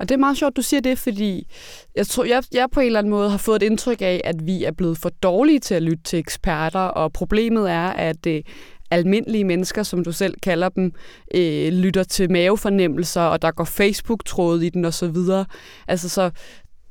Og 0.00 0.08
det 0.08 0.14
er 0.14 0.18
meget 0.18 0.36
sjovt, 0.36 0.56
du 0.56 0.62
siger 0.62 0.80
det, 0.80 0.98
fordi 0.98 1.48
jeg 1.96 2.06
tror, 2.06 2.24
jeg, 2.24 2.42
jeg 2.52 2.68
på 2.72 2.80
en 2.80 2.86
eller 2.86 2.98
anden 2.98 3.10
måde 3.10 3.30
har 3.30 3.38
fået 3.38 3.62
et 3.62 3.66
indtryk 3.66 4.02
af, 4.02 4.20
at 4.24 4.46
vi 4.46 4.64
er 4.64 4.72
blevet 4.72 4.98
for 4.98 5.08
dårlige 5.08 5.58
til 5.58 5.74
at 5.74 5.82
lytte 5.82 6.02
til 6.02 6.18
eksperter, 6.18 6.80
og 6.80 7.12
problemet 7.12 7.70
er, 7.70 7.88
at 7.88 8.26
øh, 8.26 8.42
almindelige 8.90 9.44
mennesker, 9.44 9.82
som 9.82 10.04
du 10.04 10.12
selv 10.12 10.34
kalder 10.42 10.68
dem, 10.68 10.92
øh, 11.34 11.68
lytter 11.72 12.04
til 12.04 12.30
mavefornemmelser, 12.30 13.20
og 13.20 13.42
der 13.42 13.50
går 13.50 13.64
Facebook-tråd 13.64 14.60
i 14.60 14.68
den 14.68 14.84
og 14.84 14.94
så 14.94 15.08
videre. 15.08 15.44
Altså 15.88 16.08
så 16.08 16.30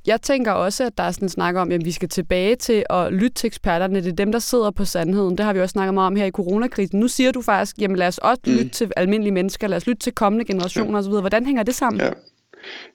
jeg 0.07 0.21
tænker 0.21 0.51
også, 0.51 0.83
at 0.83 0.97
der 0.97 1.03
er 1.03 1.12
sådan 1.12 1.25
en 1.25 1.29
snak 1.29 1.55
om, 1.55 1.71
at 1.71 1.85
vi 1.85 1.91
skal 1.91 2.09
tilbage 2.09 2.55
til 2.55 2.83
at 2.89 3.13
lytte 3.13 3.33
til 3.33 3.47
eksperterne. 3.47 4.03
Det 4.03 4.12
er 4.12 4.15
dem, 4.15 4.31
der 4.31 4.39
sidder 4.39 4.71
på 4.71 4.85
sandheden. 4.85 5.38
Det 5.38 5.45
har 5.45 5.53
vi 5.53 5.59
også 5.59 5.74
snakket 5.74 5.93
meget 5.93 6.07
om 6.07 6.15
her 6.15 6.25
i 6.25 6.31
coronakrisen. 6.31 7.00
Nu 7.00 7.07
siger 7.07 7.31
du 7.31 7.41
faktisk, 7.41 7.77
jamen 7.79 7.97
lad 7.97 8.07
os 8.07 8.17
også 8.17 8.41
mm. 8.47 8.53
lytte 8.53 8.69
til 8.69 8.91
almindelige 8.95 9.33
mennesker, 9.33 9.67
lad 9.67 9.77
os 9.77 9.88
lytte 9.88 10.00
til 10.00 10.13
kommende 10.13 10.45
generationer 10.45 10.91
ja. 10.91 10.97
osv. 10.97 11.12
Hvordan 11.12 11.45
hænger 11.45 11.63
det 11.63 11.75
sammen? 11.75 12.01
Ja. 12.01 12.09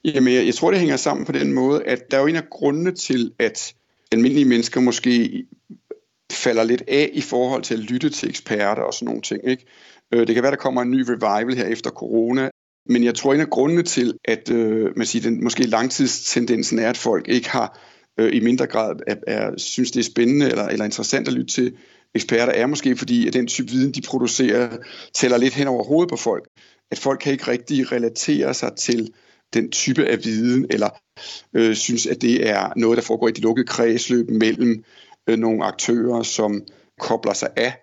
Jamen, 0.04 0.34
jeg, 0.34 0.46
jeg 0.46 0.54
tror, 0.54 0.70
det 0.70 0.80
hænger 0.80 0.96
sammen 0.96 1.26
på 1.26 1.32
den 1.32 1.52
måde, 1.52 1.84
at 1.84 2.10
der 2.10 2.16
er 2.16 2.20
jo 2.20 2.26
en 2.26 2.36
af 2.36 2.50
grundene 2.50 2.92
til, 2.92 3.32
at 3.38 3.74
almindelige 4.12 4.48
mennesker 4.48 4.80
måske 4.80 5.44
falder 6.32 6.64
lidt 6.64 6.82
af 6.88 7.10
i 7.12 7.20
forhold 7.20 7.62
til 7.62 7.74
at 7.74 7.80
lytte 7.80 8.10
til 8.10 8.28
eksperter 8.28 8.82
og 8.82 8.94
sådan 8.94 9.06
nogle 9.06 9.22
ting. 9.22 9.48
Ikke? 9.48 9.64
Øh, 10.14 10.26
det 10.26 10.34
kan 10.34 10.42
være, 10.42 10.52
der 10.52 10.58
kommer 10.58 10.82
en 10.82 10.90
ny 10.90 11.04
revival 11.08 11.56
her 11.56 11.66
efter 11.66 11.90
corona, 11.90 12.50
men 12.86 13.04
jeg 13.04 13.14
tror, 13.14 13.34
en 13.34 13.40
af 13.40 13.50
grundene 13.50 13.82
til, 13.82 14.18
at 14.24 14.50
øh, 14.50 14.96
man 14.96 15.06
siger, 15.06 15.22
den 15.22 15.44
måske 15.44 15.62
langtidstendensen 15.62 16.78
er, 16.78 16.90
at 16.90 16.96
folk 16.96 17.28
ikke 17.28 17.50
har 17.50 17.78
øh, 18.20 18.36
i 18.36 18.40
mindre 18.40 18.66
grad 18.66 18.94
er, 19.06 19.16
er, 19.26 19.50
synes, 19.56 19.90
det 19.90 20.00
er 20.00 20.04
spændende 20.04 20.50
eller, 20.50 20.66
eller 20.66 20.84
interessant 20.84 21.28
at 21.28 21.34
lytte 21.34 21.54
til 21.54 21.76
eksperter, 22.14 22.52
er 22.52 22.66
måske 22.66 22.96
fordi, 22.96 23.26
at 23.26 23.32
den 23.32 23.46
type 23.46 23.70
viden, 23.70 23.92
de 23.92 24.02
producerer, 24.02 24.76
tæller 25.14 25.36
lidt 25.36 25.54
hen 25.54 25.66
over 25.66 25.84
hovedet 25.84 26.10
på 26.10 26.16
folk. 26.16 26.44
At 26.90 26.98
folk 26.98 27.20
kan 27.20 27.32
ikke 27.32 27.48
rigtig 27.48 27.92
relatere 27.92 28.54
sig 28.54 28.72
til 28.76 29.12
den 29.54 29.70
type 29.70 30.06
af 30.06 30.24
viden, 30.24 30.66
eller 30.70 30.88
øh, 31.54 31.74
synes, 31.74 32.06
at 32.06 32.22
det 32.22 32.48
er 32.48 32.72
noget, 32.76 32.96
der 32.96 33.02
foregår 33.02 33.28
i 33.28 33.32
det 33.32 33.42
lukkede 33.42 33.66
kredsløb 33.66 34.30
mellem 34.30 34.84
øh, 35.28 35.38
nogle 35.38 35.64
aktører, 35.64 36.22
som 36.22 36.62
kobler 37.00 37.32
sig 37.32 37.48
af 37.56 37.76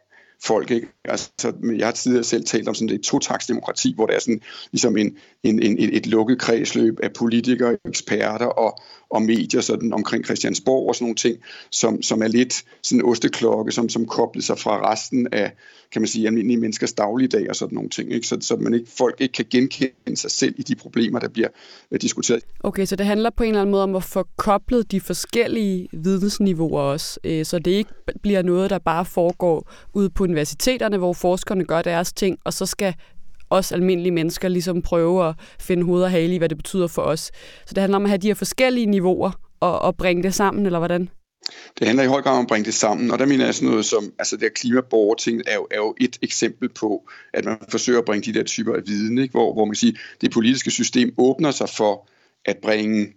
folk. 0.43 0.71
Ikke? 0.71 0.87
Altså, 1.05 1.53
jeg 1.77 1.87
har 1.87 1.91
tidligere 1.91 2.23
selv 2.23 2.45
talt 2.45 2.67
om 2.67 2.75
sådan 2.75 2.95
et 2.95 3.01
totaksdemokrati, 3.01 3.93
hvor 3.95 4.05
der 4.05 4.13
er 4.13 4.19
sådan, 4.19 4.41
ligesom 4.71 4.97
en, 4.97 5.17
en, 5.43 5.61
en, 5.61 5.93
et, 5.93 6.07
lukket 6.07 6.39
kredsløb 6.39 6.99
af 7.03 7.13
politikere, 7.13 7.77
eksperter 7.85 8.45
og, 8.45 8.79
og 9.09 9.21
medier 9.21 9.61
sådan 9.61 9.93
omkring 9.93 10.25
Christiansborg 10.25 10.87
og 10.87 10.95
sådan 10.95 11.05
nogle 11.05 11.15
ting, 11.15 11.37
som, 11.71 12.01
som 12.01 12.21
er 12.21 12.27
lidt 12.27 12.63
sådan 12.83 13.01
en 13.01 13.09
osteklokke, 13.09 13.71
som, 13.71 13.89
som 13.89 14.05
kobler 14.05 14.41
sig 14.41 14.59
fra 14.59 14.91
resten 14.91 15.27
af, 15.31 15.51
kan 15.91 16.01
man 16.01 16.07
sige, 16.07 16.27
almindelige 16.27 16.57
menneskers 16.57 16.93
dagligdag 16.93 17.49
og 17.49 17.55
sådan 17.55 17.75
nogle 17.75 17.89
ting, 17.89 18.11
ikke? 18.11 18.27
Så, 18.27 18.37
så 18.41 18.55
man 18.55 18.73
ikke, 18.73 18.91
folk 18.97 19.15
ikke 19.21 19.31
kan 19.31 19.45
genkende 19.51 20.17
sig 20.17 20.31
selv 20.31 20.55
i 20.57 20.61
de 20.61 20.75
problemer, 20.75 21.19
der 21.19 21.27
bliver 21.27 21.47
uh, 21.91 21.97
diskuteret. 22.01 22.43
Okay, 22.59 22.85
så 22.85 22.95
det 22.95 23.05
handler 23.05 23.29
på 23.29 23.43
en 23.43 23.49
eller 23.49 23.61
anden 23.61 23.71
måde 23.71 23.83
om 23.83 23.95
at 23.95 24.03
få 24.03 24.23
koblet 24.37 24.91
de 24.91 25.01
forskellige 25.01 25.89
vidensniveauer 25.93 26.81
også, 26.81 27.19
øh, 27.23 27.45
så 27.45 27.59
det 27.59 27.71
ikke 27.71 27.91
bliver 28.21 28.41
noget, 28.41 28.69
der 28.69 28.79
bare 28.79 29.05
foregår 29.05 29.71
ude 29.93 30.09
på 30.09 30.26
universiteterne, 30.27 30.97
hvor 30.97 31.13
forskerne 31.13 31.65
gør 31.65 31.81
deres 31.81 32.13
ting, 32.13 32.39
og 32.43 32.53
så 32.53 32.65
skal 32.65 32.93
os 33.49 33.71
almindelige 33.71 34.11
mennesker 34.11 34.47
ligesom 34.47 34.81
prøve 34.81 35.27
at 35.29 35.35
finde 35.59 35.83
hoved 35.83 36.03
og 36.03 36.11
hale 36.11 36.35
i, 36.35 36.37
hvad 36.37 36.49
det 36.49 36.57
betyder 36.57 36.87
for 36.87 37.01
os. 37.01 37.31
Så 37.65 37.73
det 37.73 37.77
handler 37.77 37.95
om 37.95 38.03
at 38.03 38.09
have 38.09 38.17
de 38.17 38.27
her 38.27 38.33
forskellige 38.33 38.85
niveauer 38.85 39.31
og, 39.59 39.79
og 39.79 39.97
bringe 39.97 40.23
det 40.23 40.33
sammen, 40.33 40.65
eller 40.65 40.79
hvordan? 40.79 41.09
Det 41.79 41.87
handler 41.87 42.03
i 42.03 42.07
høj 42.07 42.21
grad 42.21 42.37
om 42.37 42.41
at 42.41 42.47
bringe 42.47 42.65
det 42.65 42.73
sammen, 42.73 43.11
og 43.11 43.19
der 43.19 43.25
mener 43.25 43.45
jeg 43.45 43.55
sådan 43.55 43.69
noget 43.69 43.85
som, 43.85 44.13
altså 44.19 44.35
det 44.35 44.43
her 44.43 44.49
klimaborgerting 44.49 45.41
er 45.47 45.55
jo, 45.55 45.67
er 45.71 45.77
jo 45.77 45.95
et 46.01 46.17
eksempel 46.21 46.69
på, 46.69 47.09
at 47.33 47.45
man 47.45 47.57
forsøger 47.69 47.99
at 47.99 48.05
bringe 48.05 48.31
de 48.31 48.39
der 48.39 48.43
typer 48.43 48.75
af 48.75 48.81
viden, 48.85 49.17
ikke? 49.17 49.31
Hvor, 49.31 49.53
hvor 49.53 49.65
man 49.65 49.71
kan 49.71 49.75
sige, 49.75 49.97
det 50.21 50.31
politiske 50.31 50.71
system 50.71 51.13
åbner 51.17 51.51
sig 51.51 51.69
for 51.69 52.09
at 52.45 52.57
bringe 52.61 53.13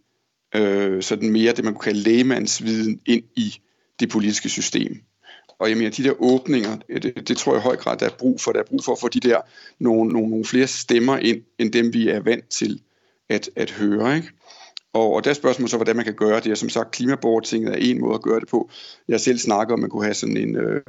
øh, 0.55 1.03
sådan 1.03 1.31
mere 1.31 1.53
det, 1.53 1.65
man 1.65 1.75
kunne 1.75 1.93
kalde 1.93 2.01
lægemandsviden 2.01 3.01
ind 3.07 3.25
i 3.37 3.55
det 4.01 4.09
politiske 4.09 4.49
system. 4.49 4.97
Og 5.61 5.69
jeg 5.69 5.77
mener, 5.77 5.91
de 5.91 6.05
der 6.05 6.13
åbninger, 6.19 6.77
øh, 6.89 7.03
det, 7.03 7.29
det 7.29 7.37
tror 7.37 7.53
jeg 7.53 7.61
i 7.61 7.63
høj 7.63 7.77
grad, 7.77 7.97
der 7.97 8.07
er 8.07 8.15
brug 8.19 8.41
for. 8.41 8.53
Der 8.53 8.61
er 8.61 8.65
brug 8.65 8.85
for 8.85 8.93
at 8.93 9.01
få 9.01 9.09
de 9.09 9.21
der 9.21 9.41
nogle, 9.79 10.13
nogle, 10.13 10.31
nogle 10.31 10.45
flere 10.45 10.67
stemmer 10.67 11.17
ind, 11.17 11.43
end 11.59 11.73
dem 11.73 11.93
vi 11.93 12.09
er 12.09 12.21
vant 12.21 12.49
til 12.49 12.83
at, 13.29 13.51
at 13.57 13.71
høre. 13.71 14.17
Ikke? 14.17 14.29
Og, 14.93 15.13
og 15.13 15.25
der 15.25 15.31
er 15.31 15.35
spørgsmålet 15.35 15.71
så, 15.71 15.77
hvordan 15.77 15.97
man 15.97 16.05
kan 16.05 16.15
gøre 16.15 16.41
det. 16.41 16.53
Og 16.53 16.59
som 16.59 16.69
sagt, 16.69 16.91
klimaborgertinget 16.91 17.73
er 17.73 17.77
en 17.77 18.01
måde 18.01 18.15
at 18.15 18.23
gøre 18.23 18.41
det 18.41 18.49
på. 18.49 18.71
Jeg 19.09 19.21
selv 19.21 19.39
snakker 19.39 19.75
om, 19.75 19.81
at 19.81 19.83
man 19.83 19.91
kunne 19.91 20.05
have 20.05 20.15
sådan 20.15 20.37
en, 20.37 20.57
øh, 20.57 20.83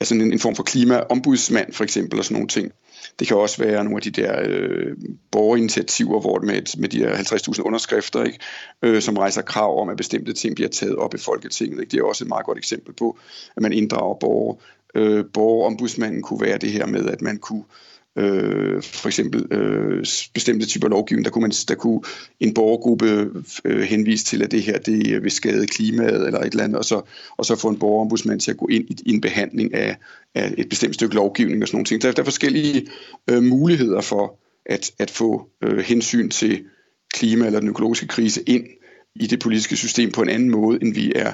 altså 0.00 0.14
en, 0.14 0.32
en 0.32 0.38
form 0.38 0.56
for 0.56 0.62
klimaombudsmand 0.62 1.72
for 1.72 1.84
eksempel, 1.84 2.18
og 2.18 2.24
sådan 2.24 2.34
nogle 2.34 2.48
ting. 2.48 2.72
Det 3.18 3.28
kan 3.28 3.36
også 3.36 3.62
være 3.62 3.84
nogle 3.84 3.96
af 3.96 4.02
de 4.02 4.10
der 4.10 4.40
øh, 4.44 4.96
borgerinitiativer, 5.30 6.20
hvor 6.20 6.40
med, 6.40 6.78
med 6.78 6.88
de 6.88 6.98
her 6.98 7.14
50.000 7.14 7.62
underskrifter, 7.62 8.24
ikke, 8.24 8.38
øh, 8.82 9.02
som 9.02 9.16
rejser 9.16 9.42
krav 9.42 9.80
om, 9.80 9.88
at 9.88 9.96
bestemte 9.96 10.32
ting 10.32 10.54
bliver 10.54 10.70
taget 10.70 10.96
op 10.96 11.14
i 11.14 11.18
Folketinget. 11.18 11.80
Ikke? 11.80 11.90
Det 11.90 12.00
er 12.00 12.04
også 12.04 12.24
et 12.24 12.28
meget 12.28 12.46
godt 12.46 12.58
eksempel 12.58 12.94
på, 12.94 13.18
at 13.56 13.62
man 13.62 13.72
inddrager 13.72 14.14
borgere. 14.14 14.56
Øh, 14.94 15.24
borgerombudsmanden 15.32 16.22
kunne 16.22 16.40
være 16.40 16.58
det 16.58 16.72
her 16.72 16.86
med, 16.86 17.08
at 17.08 17.22
man 17.22 17.38
kunne 17.38 17.64
øh, 17.68 17.89
Øh, 18.18 18.82
for 18.82 19.08
eksempel 19.08 19.52
øh, 19.52 20.04
bestemte 20.34 20.66
typer 20.66 20.88
lovgivning, 20.88 21.24
der 21.24 21.30
kunne, 21.30 21.42
man, 21.42 21.50
der 21.50 21.74
kunne 21.74 22.00
en 22.40 22.54
borgergruppe 22.54 23.30
øh, 23.64 23.82
henvise 23.82 24.24
til, 24.24 24.42
at 24.42 24.50
det 24.50 24.62
her 24.62 24.78
det 24.78 25.22
vil 25.22 25.30
skade 25.30 25.66
klimaet 25.66 26.26
eller 26.26 26.40
et 26.40 26.50
eller 26.50 26.64
andet, 26.64 26.78
og 26.78 26.84
så, 26.84 27.00
og 27.36 27.44
så 27.44 27.56
få 27.56 27.68
en 27.68 27.78
borgerombudsmand 27.78 28.40
til 28.40 28.50
at 28.50 28.56
gå 28.56 28.66
ind 28.66 28.84
i, 28.90 28.96
i 29.06 29.12
en 29.12 29.20
behandling 29.20 29.74
af, 29.74 29.96
af 30.34 30.54
et 30.58 30.68
bestemt 30.68 30.94
stykke 30.94 31.14
lovgivning 31.14 31.62
og 31.62 31.68
sådan 31.68 31.76
nogle 31.76 31.84
ting. 31.84 32.02
Der, 32.02 32.12
der 32.12 32.22
er 32.22 32.24
forskellige 32.24 32.86
øh, 33.30 33.42
muligheder 33.42 34.00
for 34.00 34.38
at, 34.66 34.92
at 34.98 35.10
få 35.10 35.48
øh, 35.64 35.78
hensyn 35.78 36.30
til 36.30 36.64
klima 37.14 37.46
eller 37.46 37.60
den 37.60 37.68
økologiske 37.68 38.06
krise 38.06 38.42
ind 38.46 38.64
i 39.14 39.26
det 39.26 39.40
politiske 39.40 39.76
system 39.76 40.12
på 40.12 40.22
en 40.22 40.28
anden 40.28 40.50
måde, 40.50 40.78
end 40.82 40.94
vi 40.94 41.12
er, 41.14 41.32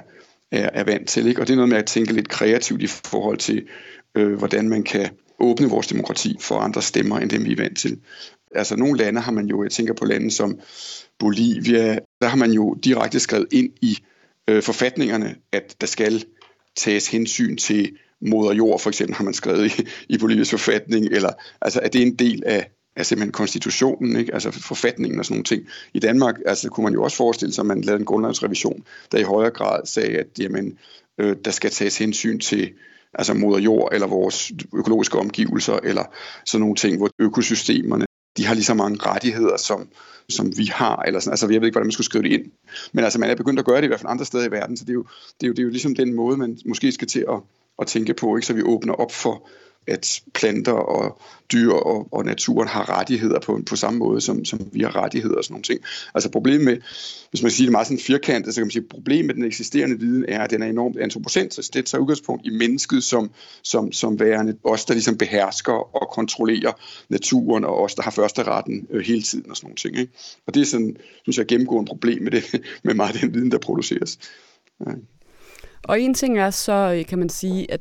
er, 0.52 0.70
er 0.72 0.84
vant 0.84 1.08
til. 1.08 1.26
Ikke? 1.26 1.40
Og 1.40 1.46
det 1.46 1.52
er 1.52 1.56
noget 1.56 1.68
med 1.68 1.78
at 1.78 1.86
tænke 1.86 2.12
lidt 2.12 2.28
kreativt 2.28 2.82
i 2.82 2.86
forhold 2.86 3.38
til, 3.38 3.66
øh, 4.14 4.32
hvordan 4.32 4.68
man 4.68 4.82
kan 4.82 5.10
åbne 5.38 5.68
vores 5.68 5.86
demokrati 5.86 6.36
for 6.40 6.58
andre 6.58 6.82
stemmer, 6.82 7.18
end 7.18 7.30
dem 7.30 7.44
vi 7.44 7.52
er 7.52 7.56
vant 7.56 7.78
til. 7.78 7.98
Altså 8.54 8.76
nogle 8.76 8.98
lande 8.98 9.20
har 9.20 9.32
man 9.32 9.46
jo, 9.46 9.62
jeg 9.62 9.70
tænker 9.70 9.94
på 9.94 10.04
lande 10.04 10.30
som 10.30 10.58
Bolivia, 11.18 11.98
der 12.20 12.26
har 12.26 12.36
man 12.36 12.52
jo 12.52 12.74
direkte 12.84 13.20
skrevet 13.20 13.46
ind 13.52 13.70
i 13.82 13.98
øh, 14.48 14.62
forfatningerne, 14.62 15.34
at 15.52 15.76
der 15.80 15.86
skal 15.86 16.24
tages 16.76 17.08
hensyn 17.08 17.56
til 17.56 17.96
moder 18.20 18.54
jord, 18.54 18.80
for 18.80 18.90
eksempel 18.90 19.16
har 19.16 19.24
man 19.24 19.34
skrevet 19.34 19.78
i, 19.78 19.86
i 20.08 20.18
Bolivias 20.18 20.50
forfatning, 20.50 21.06
eller 21.06 21.30
altså 21.60 21.80
at 21.80 21.92
det 21.92 22.02
er 22.02 22.06
en 22.06 22.14
del 22.14 22.42
af, 22.46 22.70
af 22.96 23.06
simpelthen 23.06 23.32
konstitutionen, 23.32 24.16
ikke? 24.16 24.34
altså 24.34 24.50
forfatningen 24.50 25.18
og 25.18 25.24
sådan 25.24 25.34
nogle 25.34 25.44
ting. 25.44 25.66
I 25.94 25.98
Danmark 25.98 26.34
altså, 26.46 26.68
kunne 26.68 26.84
man 26.84 26.92
jo 26.92 27.02
også 27.02 27.16
forestille 27.16 27.54
sig, 27.54 27.62
at 27.62 27.66
man 27.66 27.80
lavede 27.80 28.00
en 28.00 28.06
grundlovsrevision, 28.06 28.84
der 29.12 29.18
i 29.18 29.22
højere 29.22 29.50
grad 29.50 29.86
sagde, 29.86 30.18
at 30.18 30.26
jamen, 30.38 30.78
øh, 31.18 31.36
der 31.44 31.50
skal 31.50 31.70
tages 31.70 31.98
hensyn 31.98 32.38
til 32.38 32.72
altså 33.18 33.34
moder 33.34 33.58
jord 33.58 33.88
eller 33.92 34.06
vores 34.06 34.52
økologiske 34.74 35.18
omgivelser 35.18 35.78
eller 35.84 36.04
sådan 36.46 36.60
nogle 36.60 36.76
ting, 36.76 36.96
hvor 36.96 37.10
økosystemerne 37.18 38.06
de 38.36 38.46
har 38.46 38.54
lige 38.54 38.64
så 38.64 38.74
mange 38.74 38.98
rettigheder, 39.06 39.56
som, 39.56 39.88
som 40.28 40.58
vi 40.58 40.64
har. 40.64 40.96
Eller 40.96 41.20
sådan. 41.20 41.32
Altså, 41.32 41.46
jeg 41.46 41.60
ved 41.60 41.66
ikke, 41.66 41.74
hvordan 41.74 41.86
man 41.86 41.92
skulle 41.92 42.04
skrive 42.04 42.22
det 42.22 42.32
ind. 42.32 42.44
Men 42.92 43.04
altså, 43.04 43.18
man 43.18 43.30
er 43.30 43.34
begyndt 43.34 43.58
at 43.58 43.66
gøre 43.66 43.76
det 43.76 43.84
i 43.84 43.86
hvert 43.86 44.00
fald 44.00 44.10
andre 44.10 44.24
steder 44.24 44.46
i 44.46 44.50
verden, 44.50 44.76
så 44.76 44.84
det 44.84 44.90
er 44.90 44.94
jo, 44.94 45.06
det 45.40 45.46
er 45.46 45.48
jo, 45.48 45.52
det 45.52 45.58
er 45.58 45.62
jo 45.62 45.70
ligesom 45.70 45.94
den 45.94 46.14
måde, 46.14 46.36
man 46.36 46.58
måske 46.66 46.92
skal 46.92 47.08
til 47.08 47.24
at, 47.28 47.40
at 47.78 47.86
tænke 47.86 48.14
på, 48.14 48.36
ikke? 48.36 48.46
så 48.46 48.52
vi 48.52 48.62
åbner 48.62 48.94
op 48.94 49.12
for, 49.12 49.48
at 49.86 50.22
planter 50.34 50.72
og 50.72 51.20
dyr 51.52 51.72
og, 51.72 52.08
og 52.12 52.24
naturen 52.24 52.68
har 52.68 52.98
rettigheder 52.98 53.40
på, 53.40 53.60
på 53.68 53.76
samme 53.76 53.98
måde, 53.98 54.20
som, 54.20 54.44
som 54.44 54.60
vi 54.72 54.80
har 54.80 54.96
rettigheder 54.96 55.36
og 55.36 55.44
sådan 55.44 55.52
nogle 55.52 55.62
ting. 55.62 55.80
Altså 56.14 56.30
problemet 56.30 56.64
med, 56.64 56.76
hvis 57.30 57.42
man 57.42 57.50
siger 57.50 57.66
det 57.66 57.72
meget 57.72 57.86
sådan 57.86 57.98
firkantet, 57.98 58.54
så 58.54 58.60
kan 58.60 58.66
man 58.66 58.70
sige, 58.70 58.82
at 58.82 58.88
problemet 58.88 59.26
med 59.26 59.34
den 59.34 59.44
eksisterende 59.44 59.98
viden 59.98 60.24
er, 60.28 60.40
at 60.40 60.50
den 60.50 60.62
er 60.62 60.66
enormt 60.66 60.98
antropocentrisk. 60.98 61.58
Altså 61.58 61.70
det 61.74 61.86
tager 61.86 62.02
udgangspunkt 62.02 62.46
i 62.46 62.50
mennesket 62.50 63.04
som, 63.04 63.30
som, 63.62 63.92
som 63.92 64.20
værende 64.20 64.56
os, 64.64 64.84
der 64.84 64.94
ligesom 64.94 65.18
behersker 65.18 65.96
og 65.96 66.08
kontrollerer 66.12 66.72
naturen, 67.08 67.64
og 67.64 67.82
os, 67.82 67.94
der 67.94 68.02
har 68.02 68.10
første 68.10 68.42
retten 68.42 68.86
øh, 68.90 69.04
hele 69.04 69.22
tiden 69.22 69.50
og 69.50 69.56
sådan 69.56 69.66
nogle 69.66 69.76
ting. 69.76 69.98
Ikke? 69.98 70.12
Og 70.46 70.54
det 70.54 70.60
er 70.60 70.66
sådan, 70.66 70.96
synes 71.22 71.38
jeg, 71.38 71.46
gennemgående 71.46 71.88
problem 71.88 72.22
med, 72.22 72.30
det, 72.30 72.44
med 72.84 72.94
meget 72.94 73.14
af 73.14 73.20
den 73.20 73.34
viden, 73.34 73.50
der 73.50 73.58
produceres. 73.58 74.18
Ja. 74.86 74.92
Og 75.88 76.00
en 76.00 76.14
ting 76.14 76.38
er 76.38 76.50
så, 76.50 76.94
øh, 76.98 77.06
kan 77.06 77.18
man 77.18 77.28
sige, 77.28 77.72
at 77.72 77.80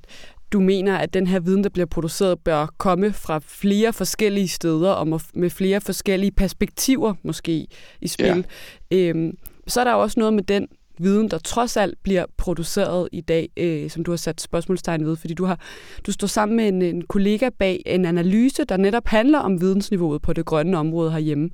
du 0.51 0.59
mener, 0.59 0.97
at 0.97 1.13
den 1.13 1.27
her 1.27 1.39
viden, 1.39 1.63
der 1.63 1.69
bliver 1.69 1.85
produceret, 1.85 2.39
bør 2.39 2.67
komme 2.77 3.13
fra 3.13 3.39
flere 3.43 3.93
forskellige 3.93 4.47
steder 4.47 4.91
og 4.91 5.21
med 5.33 5.49
flere 5.49 5.81
forskellige 5.81 6.31
perspektiver 6.31 7.13
måske 7.23 7.67
i 8.01 8.07
spil. 8.07 8.45
Ja. 8.91 8.97
Øhm, 8.97 9.37
så 9.67 9.79
er 9.79 9.83
der 9.83 9.93
også 9.93 10.19
noget 10.19 10.33
med 10.33 10.43
den 10.43 10.67
viden, 10.99 11.31
der 11.31 11.37
trods 11.37 11.77
alt 11.77 11.97
bliver 12.03 12.25
produceret 12.37 13.09
i 13.11 13.21
dag, 13.21 13.49
øh, 13.57 13.89
som 13.89 14.03
du 14.03 14.11
har 14.11 14.17
sat 14.17 14.41
spørgsmålstegn 14.41 15.05
ved, 15.05 15.15
fordi 15.15 15.33
du 15.33 15.45
har 15.45 15.59
du 16.05 16.11
står 16.11 16.27
sammen 16.27 16.55
med 16.55 16.67
en, 16.67 16.81
en 16.81 17.01
kollega 17.01 17.49
bag 17.59 17.81
en 17.85 18.05
analyse, 18.05 18.63
der 18.63 18.77
netop 18.77 19.07
handler 19.07 19.39
om 19.39 19.61
vidensniveauet 19.61 20.21
på 20.21 20.33
det 20.33 20.45
grønne 20.45 20.77
område 20.77 21.11
herhjemme. 21.11 21.49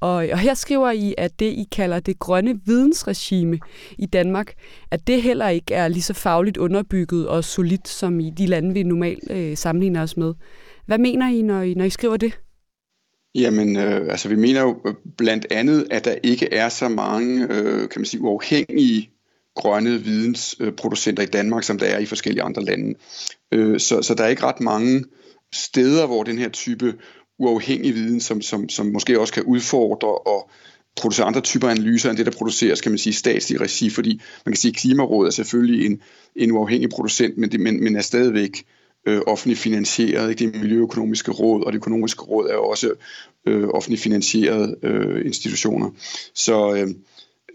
Og, 0.00 0.14
og 0.14 0.38
her 0.38 0.54
skriver 0.54 0.90
I, 0.90 1.14
at 1.18 1.40
det, 1.40 1.46
I 1.46 1.68
kalder 1.72 2.00
det 2.00 2.18
grønne 2.18 2.60
vidensregime 2.64 3.58
i 3.98 4.06
Danmark, 4.06 4.52
at 4.90 5.06
det 5.06 5.22
heller 5.22 5.48
ikke 5.48 5.74
er 5.74 5.88
lige 5.88 6.02
så 6.02 6.14
fagligt 6.14 6.56
underbygget 6.56 7.28
og 7.28 7.44
solidt 7.44 7.88
som 7.88 8.20
i 8.20 8.30
de 8.30 8.46
lande, 8.46 8.74
vi 8.74 8.82
normalt 8.82 9.30
øh, 9.30 9.56
sammenligner 9.56 10.02
os 10.02 10.16
med. 10.16 10.34
Hvad 10.86 10.98
mener 10.98 11.28
I, 11.28 11.42
når 11.42 11.62
I, 11.62 11.74
når 11.74 11.84
I 11.84 11.90
skriver 11.90 12.16
det? 12.16 12.38
Jamen, 13.34 13.76
øh, 13.76 14.06
altså 14.10 14.28
vi 14.28 14.36
mener 14.36 14.60
jo 14.60 14.80
øh, 14.86 14.94
blandt 15.18 15.46
andet, 15.50 15.86
at 15.90 16.04
der 16.04 16.14
ikke 16.22 16.54
er 16.54 16.68
så 16.68 16.88
mange, 16.88 17.46
øh, 17.50 17.88
kan 17.88 18.00
man 18.00 18.04
sige, 18.04 18.20
uafhængige 18.20 19.10
grønne 19.54 19.98
vidensproducenter 19.98 21.22
i 21.22 21.26
Danmark, 21.26 21.64
som 21.64 21.78
der 21.78 21.86
er 21.86 21.98
i 21.98 22.06
forskellige 22.06 22.42
andre 22.42 22.64
lande. 22.64 22.94
Øh, 23.52 23.80
så, 23.80 24.02
så 24.02 24.14
der 24.14 24.24
er 24.24 24.28
ikke 24.28 24.42
ret 24.42 24.60
mange 24.60 25.04
steder, 25.54 26.06
hvor 26.06 26.22
den 26.22 26.38
her 26.38 26.48
type 26.48 26.94
uafhængig 27.38 27.94
viden, 27.94 28.20
som, 28.20 28.42
som, 28.42 28.68
som 28.68 28.86
måske 28.86 29.20
også 29.20 29.32
kan 29.34 29.42
udfordre 29.42 30.08
og 30.08 30.50
producere 30.96 31.26
andre 31.26 31.40
typer 31.40 31.68
analyser 31.68 32.10
end 32.10 32.18
det, 32.18 32.26
der 32.26 32.32
produceres, 32.32 32.80
kan 32.80 32.92
man 32.92 32.98
sige, 32.98 33.12
statslig 33.12 33.60
regi, 33.60 33.90
fordi 33.90 34.20
man 34.46 34.52
kan 34.52 34.56
sige, 34.56 34.70
at 34.70 34.76
Klimarådet 34.76 35.28
er 35.28 35.32
selvfølgelig 35.32 35.86
en, 35.86 36.00
en 36.36 36.52
uafhængig 36.52 36.90
producent, 36.90 37.38
men, 37.38 37.52
det, 37.52 37.60
men, 37.60 37.84
men 37.84 37.96
er 37.96 38.00
stadigvæk 38.00 38.64
øh, 39.06 39.20
offentligt 39.26 39.58
finansieret. 39.60 40.30
Ikke? 40.30 40.44
Det 40.44 40.60
miljøøkonomiske 40.60 41.32
råd 41.32 41.64
og 41.64 41.72
det 41.72 41.76
økonomiske 41.76 42.22
råd 42.22 42.48
er 42.48 42.56
også 42.56 42.92
øh, 43.46 43.68
offentligt 43.68 44.02
finansierede 44.02 44.76
øh, 44.82 45.26
institutioner. 45.26 45.90
Så, 46.34 46.74
øh, 46.74 46.88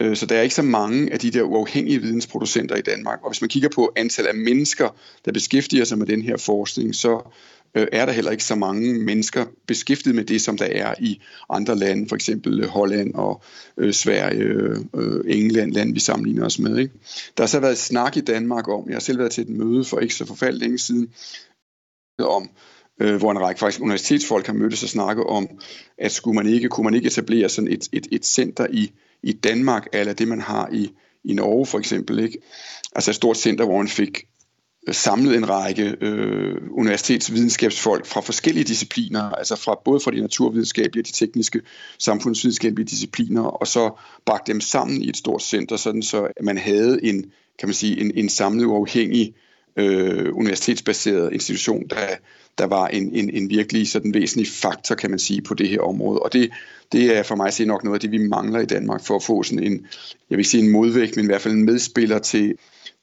øh, 0.02 0.16
så 0.16 0.26
der 0.26 0.36
er 0.36 0.42
ikke 0.42 0.56
så 0.56 0.62
mange 0.62 1.14
af 1.14 1.20
de 1.20 1.32
der 1.32 1.42
uafhængige 1.42 2.02
vidensproducenter 2.02 2.76
i 2.76 2.82
Danmark. 2.82 3.20
Og 3.24 3.32
hvis 3.32 3.42
man 3.42 3.50
kigger 3.50 3.70
på 3.70 3.92
antal 3.96 4.28
af 4.28 4.36
mennesker, 4.36 4.96
der 5.26 5.32
beskæftiger 5.32 5.84
sig 5.86 5.98
med 5.98 6.08
den 6.08 6.22
her 6.22 6.38
forskning, 6.38 6.96
så 6.96 7.32
øh, 7.76 7.88
er 7.92 8.06
der 8.06 8.14
heller 8.14 8.32
ikke 8.32 8.44
så 8.44 8.56
mange 8.56 9.00
mennesker 9.00 9.46
beskæftiget 9.68 10.16
med 10.16 10.24
det, 10.24 10.42
som 10.42 10.58
der 10.58 10.66
er 10.66 10.96
i 11.00 11.22
andre 11.50 11.76
lande, 11.76 12.10
for 12.10 12.16
eksempel 12.16 12.60
øh, 12.60 12.68
Holland 12.68 13.14
og 13.14 13.44
øh, 13.78 13.94
Sverige, 13.94 14.44
øh, 14.96 15.22
England, 15.28 15.72
land 15.72 15.94
vi 15.94 16.00
sammenligner 16.00 16.46
os 16.46 16.60
med. 16.60 16.78
Ikke? 16.78 16.94
Der 17.38 17.44
har 17.44 17.48
så 17.48 17.60
været 17.60 17.78
snak 17.78 18.18
i 18.18 18.22
Danmark 18.22 18.68
om, 18.68 18.88
jeg 18.88 18.96
har 18.96 19.00
selv 19.00 19.20
været 19.20 19.32
til 19.32 19.42
et 19.42 19.50
møde 19.50 19.86
for 19.86 20.00
ikke 20.00 20.16
så 20.16 20.26
forfærdeligt 20.26 20.62
længe 20.62 20.78
siden, 20.78 21.14
om 22.20 22.50
øh, 23.02 23.16
hvor 23.16 23.32
en 23.32 23.40
række 23.40 23.60
faktisk 23.60 23.82
universitetsfolk 23.82 24.46
har 24.46 24.54
mødtes 24.54 24.84
og 24.84 24.90
snakket 24.90 25.26
om, 25.26 25.50
at 25.98 26.12
skulle 26.12 26.36
man 26.36 26.48
ikke, 26.48 26.70
kunne 26.70 26.86
man 26.86 26.94
ikke 26.94 27.08
etablere 27.08 27.50
sådan 27.50 27.72
et, 27.72 27.90
et, 27.92 28.08
et 28.12 28.26
center 28.26 28.68
i, 28.70 28.92
i 29.24 29.32
Danmark, 29.32 29.88
eller 29.94 30.14
det 30.14 30.28
man 30.28 30.42
har 30.42 30.70
i, 30.74 30.92
i 31.24 31.34
Norge 31.34 31.66
for 31.66 31.80
eksempel, 31.80 32.20
ikke? 32.20 32.38
Altså 32.96 33.12
et 33.12 33.16
stort 33.16 33.38
center, 33.38 33.66
hvor 33.66 33.78
man 33.78 33.88
fik 33.88 34.28
samlet 34.92 35.36
en 35.36 35.50
række 35.50 35.96
øh, 36.02 36.56
universitetsvidenskabsfolk 36.72 38.06
fra 38.06 38.22
forskellige 38.22 38.64
discipliner, 38.64 39.22
altså 39.22 39.56
fra 39.56 39.80
både 39.86 40.00
fra 40.00 40.12
de 40.12 40.22
naturvidenskabelige 40.22 41.02
og 41.02 41.08
de 41.08 41.14
tekniske 41.14 41.62
samfundsvidenskabelige 42.00 42.88
discipliner, 42.88 43.44
og 43.44 43.68
så 43.68 44.00
bragt 44.26 44.48
dem 44.48 44.62
sammen 44.62 45.02
i 45.02 45.10
et 45.10 45.18
stort 45.18 45.44
center, 45.44 45.76
sådan 45.76 46.02
så 46.02 46.28
man 46.42 46.58
havde 46.58 47.06
en, 47.06 47.26
kan 47.60 47.68
man 47.68 47.74
sige, 47.74 48.02
en, 48.02 48.12
en 48.16 48.30
samlet 48.30 48.66
uafhængig 48.66 49.34
øh, 49.78 50.36
universitetsbaseret 50.36 51.34
institution, 51.34 51.88
der, 51.90 51.96
der 52.58 52.66
var 52.66 52.88
en, 52.88 53.16
en, 53.16 53.30
en 53.30 53.50
virkelig 53.50 53.88
sådan 53.88 54.14
væsentlig 54.14 54.48
faktor, 54.48 54.96
kan 54.96 55.10
man 55.10 55.20
sige, 55.20 55.42
på 55.42 55.54
det 55.54 55.70
her 55.70 55.80
område. 55.80 56.20
Og 56.20 56.34
det, 56.34 56.52
det 56.92 57.18
er 57.18 57.24
for 57.24 57.36
mig 57.36 57.48
at 57.48 57.54
se 57.54 57.66
nok 57.66 57.84
noget 57.84 57.96
af 57.96 58.00
det, 58.00 58.12
vi 58.12 58.18
mangler 58.18 58.60
i 58.60 58.66
Danmark 58.66 59.04
for 59.04 59.16
at 59.16 59.24
få 59.24 59.44
sådan 59.44 59.64
en, 59.64 59.74
jeg 60.30 60.38
vil 60.38 60.40
ikke 60.40 60.50
sige 60.50 60.64
en 60.64 60.72
modvægt, 60.72 61.16
men 61.16 61.26
i 61.26 61.28
hvert 61.28 61.42
fald 61.42 61.54
en 61.54 61.66
medspiller 61.66 62.20
til 62.20 62.56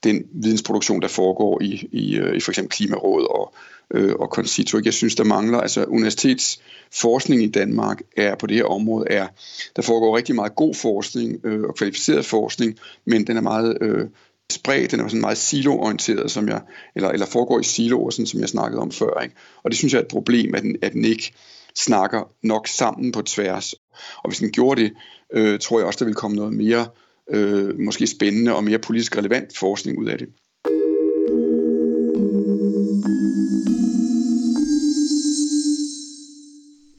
den 0.04 0.24
vidensproduktion, 0.32 1.02
der 1.02 1.08
foregår 1.08 1.62
i, 1.62 1.88
i, 1.92 2.16
øh, 2.16 2.36
i 2.36 2.40
for 2.40 2.50
eksempel 2.50 2.76
Klimarådet 2.76 3.28
og, 3.28 3.54
øh, 3.94 4.14
og 4.14 4.28
Concito. 4.28 4.80
Jeg 4.84 4.94
synes, 4.94 5.14
der 5.14 5.24
mangler, 5.24 5.60
altså 5.60 5.84
universitetsforskning 5.84 7.42
i 7.42 7.48
Danmark 7.48 8.00
er 8.16 8.34
på 8.34 8.46
det 8.46 8.56
her 8.56 8.64
område, 8.64 9.06
er, 9.10 9.26
der 9.76 9.82
foregår 9.82 10.16
rigtig 10.16 10.34
meget 10.34 10.54
god 10.54 10.74
forskning 10.74 11.40
øh, 11.44 11.62
og 11.62 11.74
kvalificeret 11.74 12.26
forskning, 12.26 12.78
men 13.04 13.26
den 13.26 13.36
er 13.36 13.40
meget 13.40 13.78
øh, 13.80 14.06
spredt, 14.52 14.90
den 14.90 15.00
er 15.00 15.08
sådan 15.08 15.20
meget 15.20 15.38
siloorienteret, 15.38 16.30
som 16.30 16.48
jeg, 16.48 16.60
eller, 16.94 17.08
eller 17.08 17.26
foregår 17.26 17.60
i 17.60 17.64
siloer, 17.64 18.10
sådan 18.10 18.26
som 18.26 18.40
jeg 18.40 18.48
snakkede 18.48 18.82
om 18.82 18.90
før. 18.90 19.20
Ikke? 19.22 19.34
Og 19.62 19.70
det 19.70 19.78
synes 19.78 19.92
jeg 19.92 19.98
er 19.98 20.02
et 20.02 20.08
problem, 20.08 20.54
at 20.54 20.62
den, 20.62 20.76
at 20.82 20.92
den 20.92 21.04
ikke 21.04 21.32
snakker 21.76 22.30
nok 22.42 22.66
sammen 22.66 23.12
på 23.12 23.22
tværs. 23.22 23.74
Og 24.22 24.30
hvis 24.30 24.38
den 24.38 24.50
gjorde 24.50 24.82
det, 24.82 24.92
øh, 25.32 25.58
tror 25.58 25.78
jeg 25.78 25.86
også, 25.86 25.98
der 25.98 26.04
vil 26.04 26.14
komme 26.14 26.36
noget 26.36 26.52
mere 26.52 26.86
øh, 27.30 27.80
måske 27.80 28.06
spændende 28.06 28.54
og 28.54 28.64
mere 28.64 28.78
politisk 28.78 29.18
relevant 29.18 29.58
forskning 29.58 29.98
ud 29.98 30.06
af 30.06 30.18
det. 30.18 30.28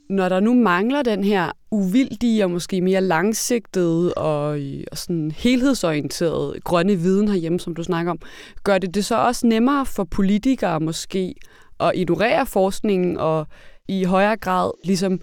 Når 0.10 0.30
der 0.30 0.40
nu 0.40 0.54
mangler 0.54 1.02
den 1.02 1.24
her 1.24 1.52
uvildige 1.72 2.44
og 2.44 2.52
måske 2.52 2.82
mere 2.82 3.02
langsigtede 3.02 4.14
og, 4.14 4.60
og 4.92 4.98
sådan 4.98 5.32
helhedsorienterede 5.32 6.60
grønne 6.64 6.96
viden 6.96 7.28
herhjemme, 7.28 7.60
som 7.60 7.76
du 7.76 7.84
snakker 7.84 8.12
om, 8.12 8.20
gør 8.64 8.78
det 8.78 8.96
det 8.96 9.06
så 9.06 9.16
også 9.16 9.48
nemmere 9.48 9.86
for 9.86 10.04
politikere 10.04 10.80
måske 10.80 11.36
at 11.80 11.92
ignorere 11.96 12.46
forskningen 12.46 13.18
og 13.18 13.48
i 13.88 14.04
højere 14.04 14.38
grad 14.38 14.72
ligesom 14.84 15.22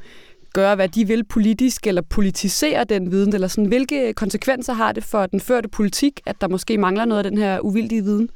gøre, 0.57 0.75
hvad 0.75 0.89
de 0.89 1.07
vil 1.07 1.25
politisk, 1.25 1.87
eller 1.87 2.03
politisere 2.03 2.85
den 2.85 3.11
viden, 3.11 3.35
eller 3.35 3.49
sådan, 3.49 3.69
hvilke 3.69 4.13
konsekvenser 4.13 4.73
har 4.73 4.93
det 4.93 5.05
for 5.05 5.27
den 5.27 5.41
førte 5.41 5.69
politik, 5.69 6.21
at 6.27 6.37
der 6.41 6.49
måske 6.49 6.79
mangler 6.79 7.05
noget 7.05 7.25
af 7.25 7.31
den 7.31 7.39
her 7.39 7.61
uvildige 7.61 8.05
viden? 8.05 8.31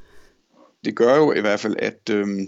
Det 0.85 0.97
gør 0.97 1.17
jo 1.17 1.33
i 1.33 1.41
hvert 1.41 1.61
fald, 1.61 1.77
at, 1.79 2.11
øhm, 2.11 2.47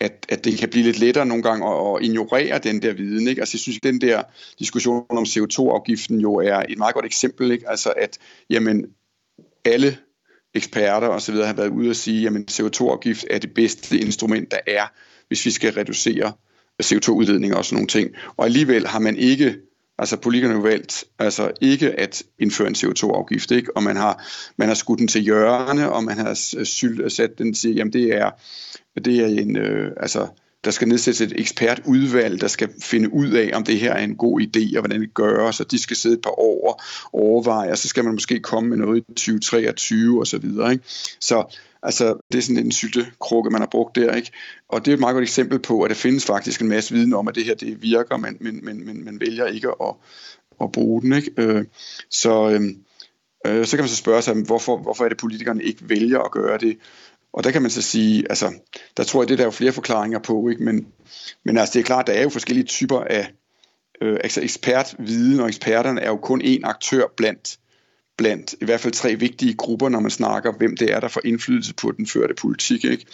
at, 0.00 0.26
at 0.28 0.44
det 0.44 0.58
kan 0.58 0.68
blive 0.68 0.84
lidt 0.84 0.98
lettere 0.98 1.26
nogle 1.26 1.42
gange 1.42 1.66
at, 1.66 1.96
at 1.96 2.06
ignorere 2.06 2.58
den 2.58 2.82
der 2.82 2.92
viden. 2.92 3.28
Ikke? 3.28 3.40
Altså, 3.42 3.54
jeg 3.54 3.60
synes, 3.60 3.76
at 3.78 3.82
den 3.82 4.00
der 4.00 4.22
diskussion 4.58 5.06
om 5.10 5.24
CO2-afgiften 5.24 6.20
jo 6.20 6.34
er 6.34 6.62
et 6.68 6.78
meget 6.78 6.94
godt 6.94 7.06
eksempel. 7.06 7.50
Ikke? 7.50 7.70
Altså, 7.70 7.92
at 7.96 8.18
jamen, 8.50 8.86
alle 9.64 9.98
eksperter 10.54 11.08
og 11.08 11.22
så 11.22 11.32
videre 11.32 11.46
har 11.46 11.54
været 11.54 11.68
ude 11.68 11.90
og 11.90 11.96
sige, 11.96 12.26
at 12.26 12.32
CO2-afgift 12.60 13.24
er 13.30 13.38
det 13.38 13.54
bedste 13.54 13.98
instrument, 13.98 14.50
der 14.50 14.58
er, 14.66 14.86
hvis 15.28 15.46
vi 15.46 15.50
skal 15.50 15.72
reducere 15.72 16.32
CO2-udledning 16.82 17.54
og 17.54 17.64
sådan 17.64 17.76
nogle 17.76 17.88
ting. 17.88 18.10
Og 18.36 18.44
alligevel 18.44 18.86
har 18.86 18.98
man 18.98 19.16
ikke, 19.16 19.56
altså 19.98 20.16
politikerne 20.16 20.62
valgt, 20.62 21.04
altså 21.18 21.50
ikke 21.60 21.90
at 21.90 22.22
indføre 22.38 22.68
en 22.68 22.74
CO2-afgift, 22.74 23.50
ikke? 23.50 23.76
og 23.76 23.82
man 23.82 23.96
har, 23.96 24.26
man 24.56 24.68
har 24.68 24.74
skudt 24.74 24.98
den 24.98 25.08
til 25.08 25.20
hjørne, 25.20 25.92
og 25.92 26.04
man 26.04 26.16
har 26.16 26.34
sat 27.08 27.38
den 27.38 27.54
til, 27.54 27.74
jamen 27.74 27.92
det 27.92 28.16
er, 28.16 28.30
det 29.04 29.20
er 29.20 29.26
en, 29.26 29.56
øh, 29.56 29.90
altså 29.96 30.26
der 30.64 30.70
skal 30.70 30.88
nedsættes 30.88 31.20
et 31.20 31.32
ekspertudvalg, 31.40 32.40
der 32.40 32.48
skal 32.48 32.68
finde 32.82 33.12
ud 33.12 33.30
af, 33.30 33.50
om 33.54 33.64
det 33.64 33.80
her 33.80 33.92
er 33.92 34.04
en 34.04 34.16
god 34.16 34.40
idé, 34.40 34.76
og 34.76 34.80
hvordan 34.80 35.00
det 35.00 35.14
gøres, 35.14 35.60
og 35.60 35.70
de 35.70 35.78
skal 35.78 35.96
sidde 35.96 36.14
et 36.14 36.22
par 36.22 36.40
år 36.40 36.70
og 36.70 36.80
overveje, 37.12 37.70
og 37.70 37.78
så 37.78 37.88
skal 37.88 38.04
man 38.04 38.12
måske 38.14 38.40
komme 38.40 38.68
med 38.68 38.76
noget 38.76 38.98
i 38.98 39.12
2023 39.14 40.20
og 40.20 40.26
så 40.26 40.38
videre. 40.38 40.72
Ikke? 40.72 40.84
Så 41.20 41.58
Altså, 41.82 42.20
det 42.32 42.38
er 42.38 42.42
sådan 42.42 42.64
en 42.64 42.72
syltekrukke, 42.72 43.50
man 43.50 43.60
har 43.60 43.68
brugt 43.68 43.96
der, 43.96 44.14
ikke? 44.14 44.32
Og 44.68 44.84
det 44.84 44.90
er 44.90 44.94
et 44.94 45.00
meget 45.00 45.14
godt 45.14 45.22
eksempel 45.22 45.58
på, 45.58 45.82
at 45.82 45.88
der 45.90 45.94
findes 45.94 46.26
faktisk 46.26 46.60
en 46.60 46.68
masse 46.68 46.94
viden 46.94 47.14
om, 47.14 47.28
at 47.28 47.34
det 47.34 47.44
her 47.44 47.54
det 47.54 47.82
virker, 47.82 48.16
men, 48.16 48.36
men, 48.40 48.64
men, 48.64 48.86
men 48.86 49.04
man 49.04 49.20
vælger 49.20 49.46
ikke 49.46 49.68
at, 49.68 49.94
at 50.60 50.72
bruge 50.72 51.02
den, 51.02 51.12
ikke? 51.12 51.30
Øh, 51.36 51.64
så, 52.10 52.50
øhm, 52.50 52.76
øh, 53.46 53.66
så 53.66 53.76
kan 53.76 53.82
man 53.82 53.88
så 53.88 53.96
spørge 53.96 54.22
sig, 54.22 54.34
hvorfor, 54.34 54.76
hvorfor 54.76 55.04
er 55.04 55.08
det, 55.08 55.18
politikerne 55.18 55.62
ikke 55.62 55.88
vælger 55.88 56.18
at 56.18 56.30
gøre 56.30 56.58
det? 56.58 56.78
Og 57.32 57.44
der 57.44 57.50
kan 57.50 57.62
man 57.62 57.70
så 57.70 57.82
sige, 57.82 58.24
altså, 58.30 58.52
der 58.96 59.04
tror 59.04 59.22
jeg, 59.22 59.28
det 59.28 59.38
der 59.38 59.44
er 59.44 59.46
jo 59.46 59.50
flere 59.50 59.72
forklaringer 59.72 60.18
på, 60.18 60.48
ikke? 60.48 60.62
Men, 60.62 60.86
men 61.44 61.58
altså, 61.58 61.72
det 61.72 61.80
er 61.80 61.84
klart, 61.84 62.06
der 62.06 62.12
er 62.12 62.22
jo 62.22 62.28
forskellige 62.28 62.66
typer 62.66 63.00
af 63.00 63.32
øh, 64.02 64.18
altså 64.24 64.40
ekspertviden, 64.42 65.40
og 65.40 65.48
eksperterne 65.48 66.00
er 66.00 66.08
jo 66.08 66.16
kun 66.16 66.42
én 66.42 66.60
aktør 66.64 67.04
blandt 67.16 67.58
blandt 68.18 68.54
i 68.60 68.64
hvert 68.64 68.80
fald 68.80 68.92
tre 68.92 69.16
vigtige 69.16 69.54
grupper, 69.54 69.88
når 69.88 70.00
man 70.00 70.10
snakker, 70.10 70.52
hvem 70.58 70.76
det 70.76 70.92
er, 70.92 71.00
der 71.00 71.08
får 71.08 71.20
indflydelse 71.24 71.74
på 71.74 71.92
den 71.92 72.06
førte 72.06 72.34
politik. 72.34 72.84
Ikke? 72.84 73.06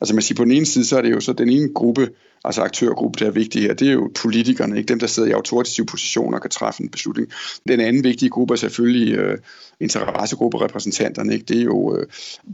Altså 0.00 0.14
man 0.14 0.22
siger, 0.22 0.36
på 0.36 0.44
den 0.44 0.52
ene 0.52 0.66
side, 0.66 0.84
så 0.84 0.98
er 0.98 1.02
det 1.02 1.10
jo 1.10 1.20
så 1.20 1.32
den 1.32 1.48
ene 1.48 1.74
gruppe, 1.74 2.10
altså 2.44 2.62
aktørgruppe, 2.62 3.18
der 3.18 3.26
er 3.26 3.30
vigtig 3.30 3.62
her, 3.62 3.74
det 3.74 3.88
er 3.88 3.92
jo 3.92 4.10
politikerne, 4.22 4.78
ikke 4.78 4.88
dem, 4.88 4.98
der 4.98 5.06
sidder 5.06 5.28
i 5.28 5.32
autoritative 5.32 5.86
positioner 5.86 6.38
og 6.38 6.42
kan 6.42 6.50
træffe 6.50 6.82
en 6.82 6.88
beslutning. 6.88 7.28
Den 7.68 7.80
anden 7.80 8.04
vigtige 8.04 8.30
gruppe 8.30 8.54
er 8.54 8.56
selvfølgelig 8.56 9.14
øh, 9.14 9.38
interessegrupperepræsentanterne, 9.80 11.34
ikke? 11.34 11.44
det 11.44 11.58
er 11.58 11.64
jo 11.64 11.96
øh, 11.96 12.06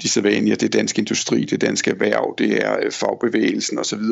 de 0.03 0.09
sædvanlige, 0.09 0.57
det 0.57 0.63
er 0.63 0.79
dansk 0.79 0.99
industri, 0.99 1.41
det 1.41 1.53
er 1.53 1.67
dansk 1.67 1.89
erhverv, 1.89 2.35
det 2.39 2.67
er 2.67 2.77
øh, 2.83 2.93
fagbevægelsen 2.93 3.79
osv., 3.79 4.03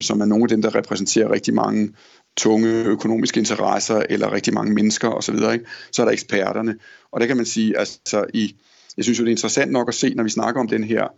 som 0.00 0.20
er 0.20 0.24
nogle 0.24 0.44
af 0.44 0.48
dem, 0.48 0.62
der 0.62 0.74
repræsenterer 0.74 1.32
rigtig 1.32 1.54
mange 1.54 1.88
tunge 2.38 2.68
økonomiske 2.68 3.40
interesser 3.40 4.02
eller 4.10 4.32
rigtig 4.32 4.54
mange 4.54 4.74
mennesker 4.74 5.08
osv., 5.08 5.34
ikke? 5.34 5.64
så 5.92 6.02
er 6.02 6.06
der 6.06 6.12
eksperterne. 6.12 6.76
Og 7.12 7.20
der 7.20 7.26
kan 7.26 7.36
man 7.36 7.46
sige, 7.46 7.78
altså 7.78 8.24
i, 8.34 8.54
jeg 8.96 9.04
synes 9.04 9.18
jo, 9.18 9.24
det 9.24 9.30
er 9.30 9.32
interessant 9.32 9.72
nok 9.72 9.88
at 9.88 9.94
se, 9.94 10.14
når 10.14 10.24
vi 10.24 10.30
snakker 10.30 10.60
om 10.60 10.68
den 10.68 10.84
her 10.84 11.08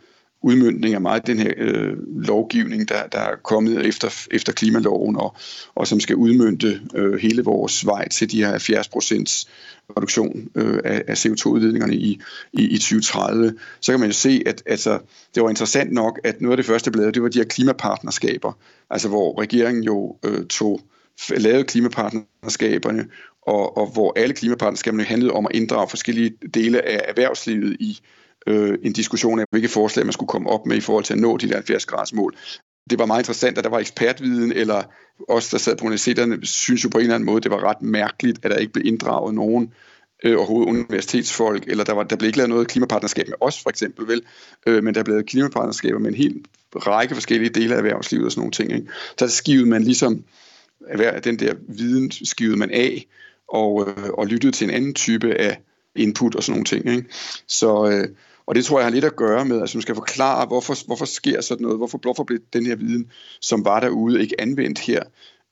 udmyndning 0.43 0.95
af 0.95 1.01
meget 1.01 1.27
den 1.27 1.39
her 1.39 1.53
øh, 1.57 1.97
lovgivning, 2.07 2.89
der, 2.89 3.07
der 3.07 3.19
er 3.19 3.37
kommet 3.45 3.87
efter, 3.87 4.27
efter 4.31 4.53
klimaloven, 4.53 5.17
og, 5.17 5.37
og 5.75 5.87
som 5.87 6.01
skal 6.01 6.17
udmynde 6.17 6.81
øh, 6.95 7.19
hele 7.21 7.43
vores 7.43 7.87
vej 7.87 8.09
til 8.09 8.31
de 8.31 8.45
her 8.45 8.51
70 8.51 8.89
procents 8.89 9.49
reduktion 9.97 10.49
øh, 10.55 10.81
af, 10.85 11.05
af 11.09 11.27
CO2-udledningerne 11.27 11.95
i, 11.95 12.21
i, 12.53 12.63
i 12.63 12.79
2030, 12.79 13.55
så 13.81 13.93
kan 13.93 14.01
man 14.01 14.09
jo 14.09 14.15
se, 14.15 14.43
at 14.47 14.63
altså, 14.67 14.99
det 15.35 15.43
var 15.43 15.49
interessant 15.49 15.93
nok, 15.93 16.21
at 16.25 16.41
noget 16.41 16.53
af 16.53 16.57
det 16.57 16.67
første, 16.67 16.91
blad, 16.91 17.13
det 17.13 17.23
var 17.23 17.29
de 17.29 17.39
her 17.39 17.45
klimapartnerskaber, 17.45 18.53
altså 18.91 19.09
hvor 19.09 19.41
regeringen 19.41 19.85
jo 19.85 20.17
øh, 20.25 20.47
tog 20.47 20.81
lavet 21.29 21.67
klimapartnerskaberne, 21.67 23.07
og, 23.43 23.77
og 23.77 23.87
hvor 23.87 24.13
alle 24.17 24.35
klimapartnerskaberne 24.35 25.05
handlede 25.05 25.33
om 25.33 25.47
at 25.47 25.57
inddrage 25.57 25.89
forskellige 25.89 26.35
dele 26.55 26.89
af 26.89 27.01
erhvervslivet 27.09 27.77
i 27.81 28.01
øh, 28.47 28.79
en 28.83 28.93
diskussion 28.93 29.41
af, 29.41 29.45
hvilke 29.51 29.69
forslag 29.69 30.07
man 30.07 30.13
skulle 30.13 30.29
komme 30.29 30.51
op 30.51 30.67
med 30.67 30.77
i 30.77 30.81
forhold 30.81 31.05
til 31.05 31.15
at 31.15 31.21
nå 31.21 31.37
de 31.37 31.49
der 31.49 31.55
70 31.55 31.87
graders 31.87 32.13
mål. 32.13 32.37
Det 32.91 32.99
var 32.99 33.07
meget 33.07 33.21
interessant, 33.21 33.59
at 33.59 33.65
der 33.65 33.71
var 33.71 33.79
ekspertviden, 33.79 34.53
eller 34.53 34.83
os, 35.29 35.49
der 35.49 35.59
sad 35.59 35.77
på 35.77 35.85
universiteterne, 35.85 36.47
synes 36.47 36.85
jo 36.85 36.89
på 36.89 36.99
en 36.99 37.03
eller 37.03 37.15
anden 37.15 37.27
måde, 37.27 37.41
det 37.41 37.51
var 37.51 37.65
ret 37.65 37.83
mærkeligt, 37.83 38.39
at 38.43 38.51
der 38.51 38.57
ikke 38.57 38.73
blev 38.73 38.87
inddraget 38.87 39.35
nogen 39.35 39.73
øh, 40.25 40.37
overhovedet 40.37 40.69
universitetsfolk, 40.69 41.65
eller 41.69 41.85
der, 41.85 41.93
var, 41.93 42.03
der 42.03 42.17
blev 42.17 42.27
ikke 42.27 42.39
lavet 42.39 42.51
noget 42.51 42.69
klimapartnerskab 42.69 43.29
med 43.29 43.37
os 43.41 43.63
for 43.63 43.71
eksempel, 43.71 44.09
vel, 44.09 44.23
øh, 44.67 44.85
men 44.85 44.95
der 44.95 45.03
blev 45.03 45.15
lavet 45.15 45.27
klimapartnerskaber 45.27 45.99
med 45.99 46.09
en 46.09 46.17
hel 46.17 46.45
række 46.77 47.15
forskellige 47.15 47.51
dele 47.51 47.75
af 47.75 47.79
erhvervslivet 47.79 48.27
og 48.27 48.33
sådan 48.33 48.41
nogle 48.41 48.53
ting. 48.53 48.73
Ikke? 48.73 48.87
Så 49.19 49.29
skivede 49.29 49.69
man 49.69 49.83
ligesom 49.83 50.25
hver 50.97 51.21
den 51.21 51.39
der 51.39 51.55
viden 51.69 52.11
skivede 52.11 52.57
man 52.57 52.71
af, 52.71 53.07
og, 53.49 53.89
øh, 53.89 54.09
og 54.09 54.27
lyttede 54.27 54.53
til 54.53 54.65
en 54.65 54.75
anden 54.75 54.95
type 54.95 55.35
af 55.35 55.61
input 55.97 56.35
og 56.35 56.43
sådan 56.43 56.53
nogle 56.53 56.65
ting. 56.65 56.97
Ikke? 56.97 57.09
Så, 57.47 57.91
øh, 57.91 58.09
og 58.47 58.55
det 58.55 58.65
tror 58.65 58.79
jeg 58.79 58.87
har 58.87 58.91
lidt 58.91 59.05
at 59.05 59.17
gøre 59.17 59.45
med, 59.45 59.57
at 59.57 59.63
altså, 59.63 59.77
man 59.79 59.83
skal 59.83 59.95
forklare, 59.95 60.47
hvorfor, 60.47 60.87
hvorfor 60.87 61.05
sker 61.05 61.41
sådan 61.41 61.63
noget, 61.63 61.79
hvorfor, 61.79 61.99
hvorfor 61.99 62.25
blev 62.25 62.39
den 62.53 62.67
her 62.67 62.77
viden, 62.77 63.11
som 63.41 63.65
var 63.65 63.81
derude, 63.81 64.23
ikke 64.23 64.41
anvendt 64.41 64.79
her. 64.79 65.03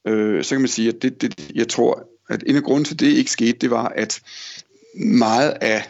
Øh, 0.06 0.44
så 0.44 0.54
kan 0.54 0.60
man 0.60 0.68
sige, 0.68 0.88
at 0.88 1.02
det, 1.02 1.22
det, 1.22 1.50
jeg 1.54 1.68
tror, 1.68 2.08
at 2.28 2.44
en 2.46 2.56
af 2.56 2.62
grunden 2.62 2.84
til, 2.84 3.00
det 3.00 3.06
ikke 3.06 3.30
skete, 3.30 3.58
det 3.58 3.70
var, 3.70 3.88
at 3.88 4.20
meget 4.94 5.50
af 5.60 5.82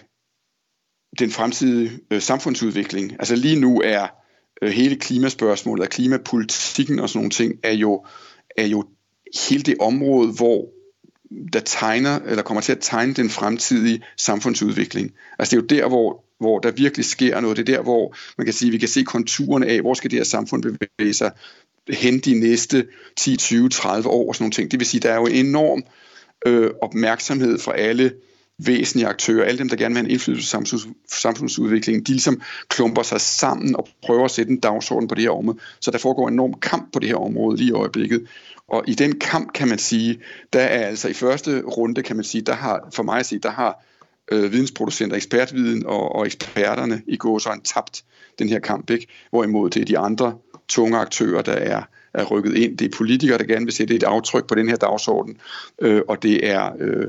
den 1.18 1.30
fremtidige 1.30 1.90
øh, 2.10 2.20
samfundsudvikling, 2.20 3.12
altså 3.12 3.36
lige 3.36 3.60
nu 3.60 3.80
er 3.84 4.06
øh, 4.62 4.70
hele 4.70 4.96
klimaspørgsmålet 4.96 5.82
og 5.82 5.90
klimapolitikken 5.90 6.98
og 6.98 7.08
sådan 7.08 7.18
nogle 7.18 7.30
ting, 7.30 7.54
er 7.62 7.72
jo, 7.72 8.04
er 8.56 8.66
jo 8.66 8.84
hele 9.48 9.62
det 9.62 9.74
område, 9.80 10.32
hvor 10.32 10.68
der 11.52 11.60
tegner, 11.60 12.18
eller 12.26 12.42
kommer 12.42 12.60
til 12.60 12.72
at 12.72 12.78
tegne 12.80 13.14
den 13.14 13.30
fremtidige 13.30 14.02
samfundsudvikling. 14.16 15.12
Altså 15.38 15.56
det 15.56 15.72
er 15.72 15.76
jo 15.76 15.82
der, 15.82 15.88
hvor, 15.88 16.24
hvor 16.38 16.58
der 16.58 16.70
virkelig 16.70 17.04
sker 17.04 17.40
noget. 17.40 17.56
Det 17.56 17.68
er 17.68 17.76
der, 17.76 17.82
hvor 17.82 18.14
man 18.38 18.44
kan 18.44 18.54
sige, 18.54 18.70
vi 18.70 18.78
kan 18.78 18.88
se 18.88 19.04
konturerne 19.04 19.66
af, 19.66 19.80
hvor 19.80 19.94
skal 19.94 20.10
det 20.10 20.18
her 20.18 20.24
samfund 20.24 20.62
bevæge 20.62 21.14
sig 21.14 21.30
hen 21.88 22.18
de 22.18 22.40
næste 22.40 22.86
10, 23.16 23.36
20, 23.36 23.68
30 23.68 24.08
år 24.08 24.28
og 24.28 24.34
sådan 24.34 24.44
nogle 24.44 24.52
ting. 24.52 24.70
Det 24.70 24.80
vil 24.80 24.86
sige, 24.86 25.00
der 25.00 25.12
er 25.12 25.16
jo 25.16 25.26
en 25.26 25.46
enorm 25.46 25.82
øh, 26.46 26.70
opmærksomhed 26.82 27.58
fra 27.58 27.76
alle 27.76 28.12
væsentlige 28.58 29.08
aktører, 29.08 29.44
alle 29.44 29.58
dem, 29.58 29.68
der 29.68 29.76
gerne 29.76 29.94
vil 29.94 29.98
have 29.98 30.06
en 30.06 30.10
indflydelse 30.10 30.58
på 30.58 30.66
samfundsudviklingen, 31.08 32.04
de 32.04 32.12
ligesom 32.12 32.42
klumper 32.68 33.02
sig 33.02 33.20
sammen 33.20 33.76
og 33.76 33.88
prøver 34.02 34.24
at 34.24 34.30
sætte 34.30 34.52
en 34.52 34.60
dagsorden 34.60 35.08
på 35.08 35.14
det 35.14 35.22
her 35.22 35.30
område. 35.30 35.58
Så 35.80 35.90
der 35.90 35.98
foregår 35.98 36.28
en 36.28 36.34
enorm 36.34 36.54
kamp 36.54 36.92
på 36.92 36.98
det 36.98 37.08
her 37.08 37.16
område 37.16 37.56
lige 37.56 37.68
i 37.68 37.72
øjeblikket. 37.72 38.26
Og 38.68 38.84
i 38.86 38.94
den 38.94 39.18
kamp, 39.18 39.52
kan 39.52 39.68
man 39.68 39.78
sige, 39.78 40.20
der 40.52 40.60
er 40.60 40.86
altså 40.86 41.08
i 41.08 41.12
første 41.12 41.62
runde, 41.62 42.02
kan 42.02 42.16
man 42.16 42.24
sige, 42.24 42.42
der 42.42 42.54
har, 42.54 42.88
for 42.94 43.02
mig 43.02 43.18
at 43.18 43.26
sige, 43.26 43.38
der 43.38 43.50
har 43.50 43.84
øh, 44.32 44.52
vidensproducenter, 44.52 45.16
ekspertviden 45.16 45.86
og, 45.86 46.14
og 46.16 46.26
eksperterne 46.26 47.02
i 47.06 47.16
går 47.16 47.38
så 47.38 47.52
en 47.52 47.60
tabt 47.60 48.04
den 48.38 48.48
her 48.48 48.58
kamp, 48.58 48.90
ikke? 48.90 49.06
Hvorimod 49.30 49.70
det 49.70 49.80
er 49.80 49.84
de 49.84 49.98
andre 49.98 50.34
tunge 50.68 50.98
aktører, 50.98 51.42
der 51.42 51.52
er, 51.52 51.82
er 52.14 52.24
rykket 52.24 52.54
ind. 52.54 52.78
Det 52.78 52.84
er 52.84 52.96
politikere, 52.96 53.38
der 53.38 53.44
gerne 53.44 53.64
vil 53.64 53.74
sætte 53.74 53.94
et 53.94 54.02
aftryk 54.02 54.46
på 54.46 54.54
den 54.54 54.68
her 54.68 54.76
dagsorden, 54.76 55.38
øh, 55.78 56.02
og 56.08 56.22
det 56.22 56.50
er 56.50 56.70
øh, 56.78 57.06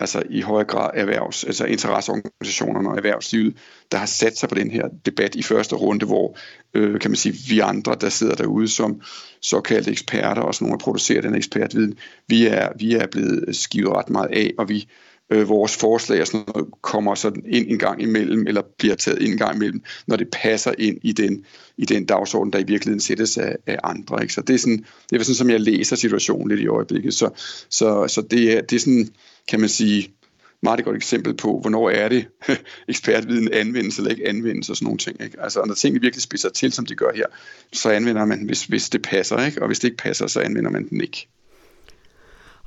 altså 0.00 0.22
i 0.30 0.40
høj 0.40 0.64
grad 0.64 0.90
erhvervs, 0.94 1.44
altså 1.44 1.64
interesseorganisationerne 1.64 2.88
og 2.88 2.96
erhvervslivet, 2.96 3.56
der 3.92 3.98
har 3.98 4.06
sat 4.06 4.38
sig 4.38 4.48
på 4.48 4.54
den 4.54 4.70
her 4.70 4.88
debat 5.06 5.34
i 5.34 5.42
første 5.42 5.76
runde, 5.76 6.06
hvor 6.06 6.38
øh, 6.74 7.00
kan 7.00 7.10
man 7.10 7.16
sige, 7.16 7.34
vi 7.48 7.58
andre, 7.58 7.96
der 8.00 8.08
sidder 8.08 8.34
derude 8.34 8.68
som 8.68 9.00
såkaldte 9.42 9.90
eksperter, 9.90 10.42
og 10.42 10.54
nogle, 10.60 10.78
der 10.78 10.84
producerer 10.84 11.20
den 11.20 11.34
ekspertviden, 11.34 11.98
vi 12.28 12.46
er, 12.46 12.68
vi 12.78 12.94
er 12.94 13.06
blevet 13.06 13.56
skivet 13.56 13.92
ret 13.92 14.10
meget 14.10 14.30
af, 14.32 14.50
og 14.58 14.68
vi 14.68 14.88
øh, 15.30 15.48
vores 15.48 15.76
forslag 15.76 16.20
og 16.20 16.26
sådan 16.26 16.44
noget, 16.54 16.68
kommer 16.82 17.14
sådan 17.14 17.42
ind 17.48 17.66
en 17.70 17.78
gang 17.78 18.02
imellem, 18.02 18.46
eller 18.46 18.62
bliver 18.78 18.94
taget 18.94 19.22
ind 19.22 19.32
en 19.32 19.38
gang 19.38 19.56
imellem, 19.56 19.82
når 20.06 20.16
det 20.16 20.28
passer 20.32 20.72
ind 20.78 20.98
i 21.02 21.12
den, 21.12 21.44
i 21.76 21.84
den 21.84 22.06
dagsorden, 22.06 22.52
der 22.52 22.58
i 22.58 22.64
virkeligheden 22.66 23.00
sættes 23.00 23.38
af, 23.38 23.56
af 23.66 23.78
andre. 23.84 24.22
Ikke? 24.22 24.34
Så 24.34 24.40
det 24.40 24.54
er, 24.54 24.58
sådan, 24.58 24.84
det 25.10 25.20
er 25.20 25.24
sådan, 25.24 25.34
som 25.34 25.50
jeg 25.50 25.60
læser 25.60 25.96
situationen 25.96 26.48
lidt 26.48 26.60
i 26.60 26.66
øjeblikket. 26.66 27.14
Så, 27.14 27.30
så, 27.68 28.08
så 28.08 28.22
det, 28.30 28.56
er, 28.56 28.60
det 28.60 28.76
er 28.76 28.80
sådan, 28.80 29.08
kan 29.48 29.60
man 29.60 29.68
sige, 29.68 30.12
meget 30.62 30.84
godt 30.84 30.96
eksempel 30.96 31.34
på, 31.34 31.58
hvornår 31.60 31.90
er 31.90 32.08
det 32.08 32.26
ekspertviden 32.88 33.52
anvendes 33.52 33.98
eller 33.98 34.10
ikke 34.10 34.28
anvendes 34.28 34.70
og 34.70 34.76
sådan 34.76 34.86
nogle 34.86 34.98
ting. 34.98 35.22
Ikke? 35.22 35.42
Altså, 35.42 35.64
når 35.66 35.74
tingene 35.74 36.00
virkelig 36.00 36.22
spidser 36.22 36.48
til, 36.48 36.72
som 36.72 36.86
de 36.86 36.94
gør 36.94 37.10
her, 37.14 37.26
så 37.72 37.90
anvender 37.90 38.24
man, 38.24 38.42
hvis, 38.46 38.64
hvis 38.64 38.90
det 38.90 39.02
passer, 39.02 39.46
ikke? 39.46 39.62
og 39.62 39.66
hvis 39.66 39.78
det 39.78 39.88
ikke 39.88 40.02
passer, 40.02 40.26
så 40.26 40.40
anvender 40.40 40.70
man 40.70 40.88
den 40.88 41.00
ikke. 41.00 41.28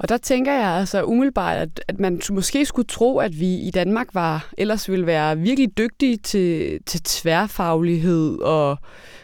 Og 0.01 0.09
der 0.09 0.17
tænker 0.17 0.53
jeg 0.53 0.69
altså 0.69 1.03
umiddelbart, 1.03 1.57
at, 1.57 1.81
at 1.87 1.99
man 1.99 2.21
måske 2.31 2.65
skulle 2.65 2.87
tro, 2.87 3.17
at 3.17 3.39
vi 3.39 3.55
i 3.55 3.71
Danmark 3.71 4.07
var 4.13 4.49
ellers 4.57 4.89
ville 4.89 5.05
være 5.05 5.37
virkelig 5.37 5.77
dygtige 5.77 6.17
til, 6.17 6.79
til 6.85 7.03
tværfaglighed 7.03 8.39
og, 8.39 8.77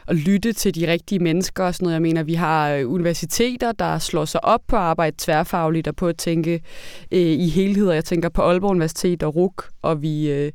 og 0.08 0.16
lytte 0.16 0.54
til 0.54 0.76
de 0.76 0.92
rigtige 0.92 1.20
mennesker 1.20 1.63
og 1.63 1.76
sådan 1.76 1.86
noget. 1.86 1.94
Jeg 1.94 2.02
mener, 2.02 2.24
vi 2.24 2.34
har 2.34 2.72
øh, 2.72 2.92
universiteter, 2.92 3.72
der 3.72 4.00
slår 4.00 4.26
sig 4.26 4.46
op 4.46 4.62
på 4.68 4.76
at 4.76 4.82
arbejde 4.82 5.16
tværfagligt 5.20 5.88
og 5.88 5.96
på 5.96 6.08
at 6.08 6.18
tænke 6.18 6.54
øh, 7.12 7.20
i 7.20 7.50
helheder. 7.50 7.94
Jeg 7.94 8.06
tænker 8.06 8.30
på 8.30 8.42
Aalborg 8.42 8.72
Universitet 8.72 9.24
og 9.24 9.36
RUK, 9.36 9.70
og 9.82 10.02
vi... 10.02 10.32
Øh, 10.32 10.52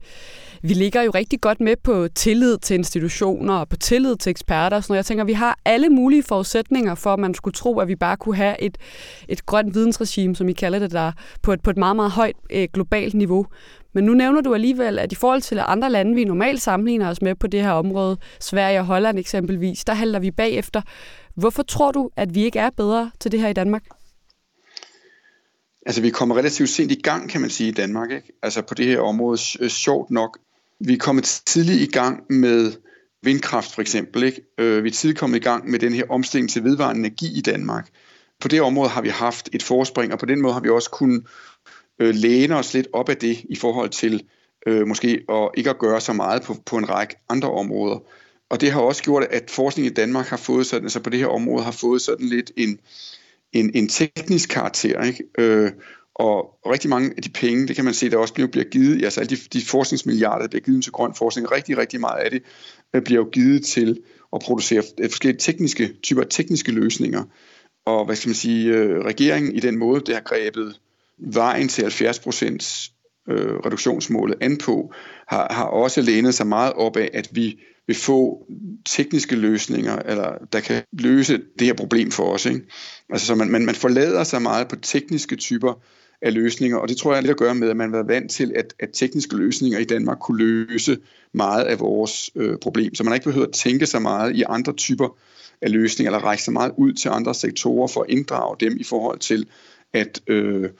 vi 0.62 0.74
ligger 0.74 1.02
jo 1.02 1.10
rigtig 1.10 1.40
godt 1.40 1.60
med 1.60 1.76
på 1.76 2.08
tillid 2.14 2.58
til 2.58 2.74
institutioner 2.74 3.54
og 3.54 3.68
på 3.68 3.76
tillid 3.76 4.16
til 4.16 4.30
eksperter 4.30 4.76
og 4.76 4.82
sådan 4.82 4.92
noget. 4.92 4.96
Jeg 4.96 5.06
tænker, 5.06 5.24
vi 5.24 5.32
har 5.32 5.58
alle 5.64 5.88
mulige 5.88 6.22
forudsætninger 6.22 6.94
for, 6.94 7.12
at 7.12 7.18
man 7.18 7.34
skulle 7.34 7.54
tro, 7.54 7.78
at 7.78 7.88
vi 7.88 7.96
bare 7.96 8.16
kunne 8.16 8.36
have 8.36 8.62
et, 8.62 8.78
et 9.28 9.46
grønt 9.46 9.74
vidensregime, 9.74 10.36
som 10.36 10.48
I 10.48 10.52
kalder 10.52 10.78
det 10.78 10.92
der, 10.92 11.12
på 11.42 11.52
et, 11.52 11.62
på 11.62 11.70
et 11.70 11.76
meget, 11.76 11.96
meget 11.96 12.10
højt 12.10 12.36
øh, 12.50 12.68
globalt 12.72 13.14
niveau. 13.14 13.46
Men 13.92 14.04
nu 14.04 14.14
nævner 14.14 14.40
du 14.40 14.54
alligevel, 14.54 14.98
at 14.98 15.12
i 15.12 15.14
forhold 15.14 15.42
til 15.42 15.62
andre 15.66 15.90
lande, 15.90 16.14
vi 16.14 16.24
normalt 16.24 16.62
sammenligner 16.62 17.10
os 17.10 17.22
med 17.22 17.34
på 17.34 17.46
det 17.46 17.62
her 17.62 17.70
område, 17.70 18.16
Sverige 18.40 18.78
og 18.78 18.86
Holland 18.86 19.18
eksempelvis, 19.18 19.84
der 19.84 19.94
halter 19.94 20.20
vi 20.20 20.30
bagefter. 20.30 20.82
Hvorfor 21.34 21.62
tror 21.62 21.92
du, 21.92 22.10
at 22.16 22.34
vi 22.34 22.44
ikke 22.44 22.58
er 22.58 22.70
bedre 22.70 23.10
til 23.20 23.32
det 23.32 23.40
her 23.40 23.48
i 23.48 23.52
Danmark? 23.52 23.84
Altså, 25.86 26.00
vi 26.00 26.10
kommer 26.10 26.36
relativt 26.36 26.68
sent 26.68 26.92
i 26.92 27.00
gang, 27.00 27.30
kan 27.30 27.40
man 27.40 27.50
sige, 27.50 27.68
i 27.68 27.72
Danmark. 27.72 28.10
Ikke? 28.10 28.32
Altså, 28.42 28.62
på 28.62 28.74
det 28.74 28.86
her 28.86 29.00
område, 29.00 29.38
sjovt 29.68 30.10
nok, 30.10 30.38
vi 30.86 30.92
er 30.92 30.98
kommet 30.98 31.24
tidligt 31.24 31.80
i 31.80 31.92
gang 31.92 32.22
med 32.30 32.72
vindkraft 33.22 33.74
for 33.74 33.82
eksempel. 33.82 34.22
Ikke? 34.22 34.42
Øh, 34.58 34.84
vi 34.84 34.88
er 34.88 34.92
tidligt 34.92 35.20
kommet 35.20 35.36
i 35.36 35.42
gang 35.42 35.70
med 35.70 35.78
den 35.78 35.92
her 35.92 36.04
omstilling 36.08 36.50
til 36.50 36.64
vedvarende 36.64 36.98
energi 36.98 37.38
i 37.38 37.40
Danmark. 37.40 37.88
På 38.40 38.48
det 38.48 38.60
område 38.60 38.88
har 38.88 39.02
vi 39.02 39.08
haft 39.08 39.48
et 39.52 39.62
forspring, 39.62 40.12
og 40.12 40.18
på 40.18 40.26
den 40.26 40.42
måde 40.42 40.54
har 40.54 40.60
vi 40.60 40.68
også 40.68 40.90
kunnet 40.90 41.26
øh, 41.98 42.14
læne 42.14 42.56
os 42.56 42.74
lidt 42.74 42.88
op 42.92 43.08
af 43.08 43.16
det 43.16 43.44
i 43.50 43.56
forhold 43.56 43.90
til 43.90 44.22
øh, 44.66 44.86
måske 44.86 45.24
at 45.28 45.50
ikke 45.54 45.70
at 45.70 45.78
gøre 45.78 46.00
så 46.00 46.12
meget 46.12 46.42
på, 46.42 46.56
på 46.66 46.76
en 46.76 46.88
række 46.88 47.14
andre 47.28 47.50
områder. 47.50 47.98
Og 48.50 48.60
det 48.60 48.72
har 48.72 48.80
også 48.80 49.02
gjort, 49.02 49.24
at 49.30 49.50
forskning 49.50 49.86
i 49.86 49.94
Danmark 49.94 50.26
har 50.26 50.36
fået 50.36 50.66
sådan, 50.66 50.84
altså 50.84 51.00
på 51.00 51.10
det 51.10 51.18
her 51.18 51.26
område 51.26 51.64
har 51.64 51.72
fået 51.72 52.02
sådan 52.02 52.26
lidt 52.26 52.52
en, 52.56 52.78
en, 53.52 53.70
en 53.74 53.88
teknisk 53.88 54.48
karakter. 54.48 55.02
Ikke? 55.02 55.24
Øh, 55.38 55.70
og 56.14 56.58
rigtig 56.66 56.90
mange 56.90 57.12
af 57.16 57.22
de 57.22 57.28
penge, 57.28 57.68
det 57.68 57.76
kan 57.76 57.84
man 57.84 57.94
se, 57.94 58.10
der 58.10 58.16
også 58.16 58.34
bliver 58.34 58.64
givet, 58.64 59.04
altså 59.04 59.20
alle 59.20 59.36
de, 59.36 59.40
de 59.52 59.64
forskningsmilliarder, 59.64 60.42
der 60.42 60.48
bliver 60.48 60.64
givet 60.64 60.82
til 60.82 60.92
grøn 60.92 61.14
forskning, 61.14 61.52
rigtig, 61.52 61.78
rigtig 61.78 62.00
meget 62.00 62.20
af 62.20 62.30
det 62.30 62.42
øh, 62.94 63.02
bliver 63.02 63.20
jo 63.20 63.28
givet 63.32 63.64
til 63.64 64.00
at 64.32 64.40
producere 64.40 64.82
øh, 65.00 65.10
forskellige 65.10 65.40
tekniske, 65.40 65.92
typer 66.02 66.24
tekniske 66.24 66.72
løsninger. 66.72 67.24
Og 67.86 68.04
hvad 68.04 68.16
skal 68.16 68.28
man 68.28 68.34
sige, 68.34 68.74
øh, 68.74 69.04
regeringen 69.04 69.52
i 69.52 69.60
den 69.60 69.78
måde, 69.78 70.00
det 70.00 70.14
har 70.14 70.22
grebet 70.22 70.80
vejen 71.18 71.68
til 71.68 71.84
70 71.84 72.18
procents 72.18 72.92
øh, 73.28 73.56
reduktionsmålet 73.56 74.36
an 74.40 74.58
på, 74.58 74.92
har, 75.28 75.52
har 75.52 75.64
også 75.64 76.00
lænet 76.00 76.34
sig 76.34 76.46
meget 76.46 76.72
op 76.72 76.96
af, 76.96 77.10
at 77.14 77.28
vi 77.32 77.60
vil 77.86 77.96
få 77.96 78.46
tekniske 78.86 79.36
løsninger, 79.36 79.96
eller 79.96 80.32
der 80.52 80.60
kan 80.60 80.82
løse 80.92 81.40
det 81.58 81.66
her 81.66 81.74
problem 81.74 82.10
for 82.10 82.32
os. 82.32 82.46
Ikke? 82.46 82.60
Altså, 83.10 83.26
så 83.26 83.34
man, 83.34 83.48
man, 83.48 83.66
man 83.66 83.74
forlader 83.74 84.24
sig 84.24 84.42
meget 84.42 84.68
på 84.68 84.76
tekniske 84.76 85.36
typer 85.36 85.82
af 86.22 86.34
løsninger, 86.34 86.78
og 86.78 86.88
det 86.88 86.96
tror 86.96 87.10
jeg 87.10 87.16
har 87.16 87.22
lidt 87.22 87.30
at 87.30 87.36
gøre 87.36 87.54
med, 87.54 87.70
at 87.70 87.76
man 87.76 87.88
har 87.88 87.96
været 87.96 88.08
vant 88.08 88.30
til, 88.30 88.52
at, 88.54 88.74
at 88.80 88.88
tekniske 88.92 89.36
løsninger 89.36 89.78
i 89.78 89.84
Danmark 89.84 90.18
kunne 90.18 90.38
løse 90.38 90.98
meget 91.32 91.64
af 91.64 91.80
vores 91.80 92.30
øh, 92.34 92.58
problem. 92.58 92.94
Så 92.94 93.04
man 93.04 93.10
har 93.10 93.14
ikke 93.14 93.24
behøvet 93.24 93.46
at 93.46 93.52
tænke 93.52 93.86
så 93.86 93.98
meget 93.98 94.36
i 94.36 94.42
andre 94.48 94.72
typer 94.72 95.16
af 95.62 95.72
løsninger, 95.72 96.10
eller 96.10 96.26
række 96.26 96.42
så 96.42 96.50
meget 96.50 96.72
ud 96.76 96.92
til 96.92 97.08
andre 97.08 97.34
sektorer 97.34 97.88
for 97.88 98.00
at 98.00 98.10
inddrage 98.10 98.56
dem 98.60 98.76
i 98.80 98.84
forhold 98.84 99.18
til 99.18 99.46
at 99.92 100.20
øh, 100.26 100.70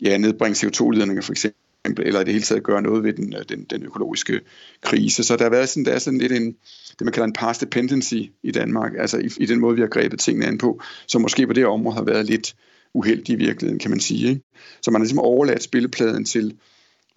ja, 0.00 0.18
nedbringe 0.18 0.66
CO2-ledninger 0.66 1.22
for 1.22 1.32
eksempel 1.32 1.60
eller 1.98 2.20
i 2.20 2.24
det 2.24 2.32
hele 2.32 2.44
taget 2.44 2.62
gøre 2.62 2.82
noget 2.82 3.04
ved 3.04 3.12
den, 3.12 3.34
øh, 3.34 3.44
den, 3.48 3.66
den 3.70 3.82
økologiske 3.82 4.40
krise. 4.82 5.24
Så 5.24 5.36
der 5.36 5.42
har 5.42 5.50
været 5.50 5.68
sådan, 5.68 5.84
der 5.84 5.92
er 5.92 5.98
sådan 5.98 6.18
lidt 6.18 6.32
en, 6.32 6.56
det 6.98 7.00
man 7.00 7.12
kalder 7.12 7.26
en 7.26 7.32
past 7.32 7.60
dependency 7.60 8.22
i 8.42 8.50
Danmark, 8.50 8.92
altså 8.98 9.18
i, 9.18 9.28
i 9.40 9.46
den 9.46 9.60
måde, 9.60 9.74
vi 9.74 9.80
har 9.80 9.88
grebet 9.88 10.20
tingene 10.20 10.46
an 10.46 10.58
på, 10.58 10.80
som 11.06 11.22
måske 11.22 11.46
på 11.46 11.52
det 11.52 11.66
område 11.66 11.94
har 11.94 12.02
været 12.02 12.26
lidt 12.26 12.54
uheldig 12.94 13.32
i 13.32 13.38
virkeligheden, 13.38 13.78
kan 13.78 13.90
man 13.90 14.00
sige. 14.00 14.28
Ikke? 14.28 14.42
Så 14.82 14.90
man 14.90 15.00
har 15.00 15.04
ligesom 15.04 15.18
overladt 15.18 15.62
spillepladen 15.62 16.24
til 16.24 16.58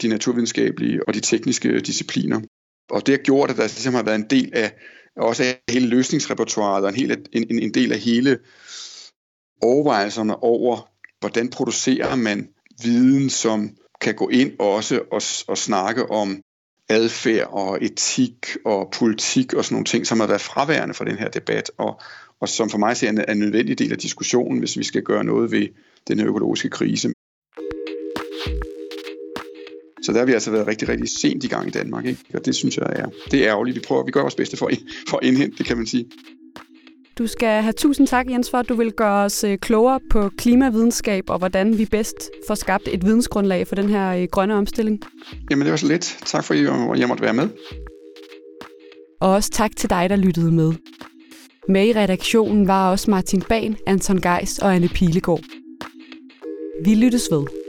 de 0.02 0.08
naturvidenskabelige 0.08 1.08
og 1.08 1.14
de 1.14 1.20
tekniske 1.20 1.80
discipliner. 1.80 2.42
Og 2.90 3.06
det 3.06 3.14
har 3.14 3.24
gjort, 3.24 3.50
at 3.50 3.58
der 3.58 3.64
ligesom 3.64 3.94
har 3.94 4.04
været 4.04 4.16
en 4.16 4.30
del 4.30 4.52
af 4.54 4.74
også 5.16 5.44
af 5.44 5.62
hele 5.70 5.88
løsningsrepertoireet, 5.88 6.84
og 6.84 6.90
en, 6.90 6.96
hel, 6.96 7.26
en, 7.32 7.60
en 7.60 7.74
del 7.74 7.92
af 7.92 8.00
hele 8.00 8.40
overvejelserne 9.62 10.44
over, 10.44 10.90
hvordan 11.20 11.50
producerer 11.50 12.16
man 12.16 12.50
viden, 12.84 13.30
som 13.30 13.78
kan 14.02 14.16
gå 14.16 14.30
ind 14.30 14.52
også 14.60 15.02
og, 15.12 15.22
og 15.48 15.58
snakke 15.58 16.12
om 16.12 16.42
adfærd 16.90 17.48
og 17.52 17.78
etik 17.82 18.58
og 18.66 18.94
politik 19.00 19.54
og 19.54 19.66
sådan 19.66 19.76
nogle 19.76 19.86
ting, 19.86 20.08
som 20.08 20.20
har 20.20 20.28
været 20.28 20.42
fraværende 20.42 20.94
for 20.94 21.04
den 21.04 21.18
her 21.18 21.30
debat, 21.30 21.72
og, 21.78 22.02
og 22.40 22.50
som 22.50 22.70
for 22.70 22.78
mig 22.78 22.98
ser 22.98 23.10
en, 23.10 23.30
en 23.30 23.38
nødvendig 23.38 23.80
del 23.80 23.92
af 23.92 23.98
diskussionen, 23.98 24.60
hvis 24.60 24.78
vi 24.78 24.84
skal 24.84 25.04
gøre 25.04 25.24
noget 25.24 25.52
ved 25.52 25.68
den 26.08 26.20
her 26.20 26.28
økologiske 26.28 26.70
krise. 26.70 27.14
Så 30.04 30.12
der 30.12 30.20
har 30.20 30.26
vi 30.26 30.34
altså 30.34 30.52
været 30.52 30.68
rigtig, 30.68 30.90
rigtig 30.90 31.10
sent 31.22 31.44
i 31.44 31.48
gang 31.48 31.68
i 31.68 31.72
Danmark, 31.72 32.06
ikke? 32.06 32.26
og 32.34 32.46
det 32.46 32.56
synes 32.56 32.78
jeg 32.78 32.86
er, 32.96 33.06
det 33.32 33.44
er 33.44 33.50
ærgerligt. 33.50 33.76
Vi 33.76 33.82
prøver, 33.88 34.06
vi 34.06 34.12
gør 34.12 34.22
vores 34.22 34.36
bedste 34.36 34.58
for, 34.58 34.72
for 35.10 35.18
at 35.18 35.24
indhente 35.24 35.58
det, 35.58 35.66
kan 35.66 35.78
man 35.78 35.88
sige. 35.88 36.06
Du 37.18 37.28
skal 37.28 37.62
have 37.62 37.74
tusind 37.74 38.08
tak, 38.08 38.30
Jens, 38.30 38.50
for 38.50 38.58
at 38.58 38.70
du 38.70 38.76
vil 38.76 38.92
gøre 38.92 39.24
os 39.26 39.44
øh, 39.44 39.58
klogere 39.58 40.00
på 40.10 40.30
klimavidenskab 40.38 41.30
og 41.30 41.38
hvordan 41.38 41.78
vi 41.78 41.86
bedst 41.86 42.16
får 42.48 42.56
skabt 42.56 42.88
et 42.92 43.06
vidensgrundlag 43.06 43.68
for 43.68 43.76
den 43.76 43.90
her 43.90 44.16
øh, 44.16 44.28
grønne 44.32 44.56
omstilling. 44.56 45.02
Jamen, 45.50 45.66
det 45.66 45.72
var 45.72 45.78
så 45.78 45.88
lidt. 45.88 46.18
Tak 46.26 46.44
for, 46.44 46.54
at 46.94 47.00
jeg 47.00 47.08
måtte 47.08 47.24
være 47.24 47.34
med. 47.34 47.50
Og 49.22 49.30
også 49.32 49.50
tak 49.50 49.76
til 49.76 49.90
dig, 49.90 50.10
der 50.10 50.16
lyttede 50.16 50.52
med. 50.52 50.74
Med 51.70 51.88
i 51.88 51.94
redaktionen 51.94 52.68
var 52.68 52.92
også 52.92 53.12
Martin 53.12 53.42
Ban, 53.42 53.78
Anton 53.88 54.22
Geis 54.22 54.60
og 54.60 54.76
Anne 54.76 54.88
Pilegaard. 54.88 55.44
Vi 56.86 56.96
lyttes 56.96 57.28
ved. 57.32 57.63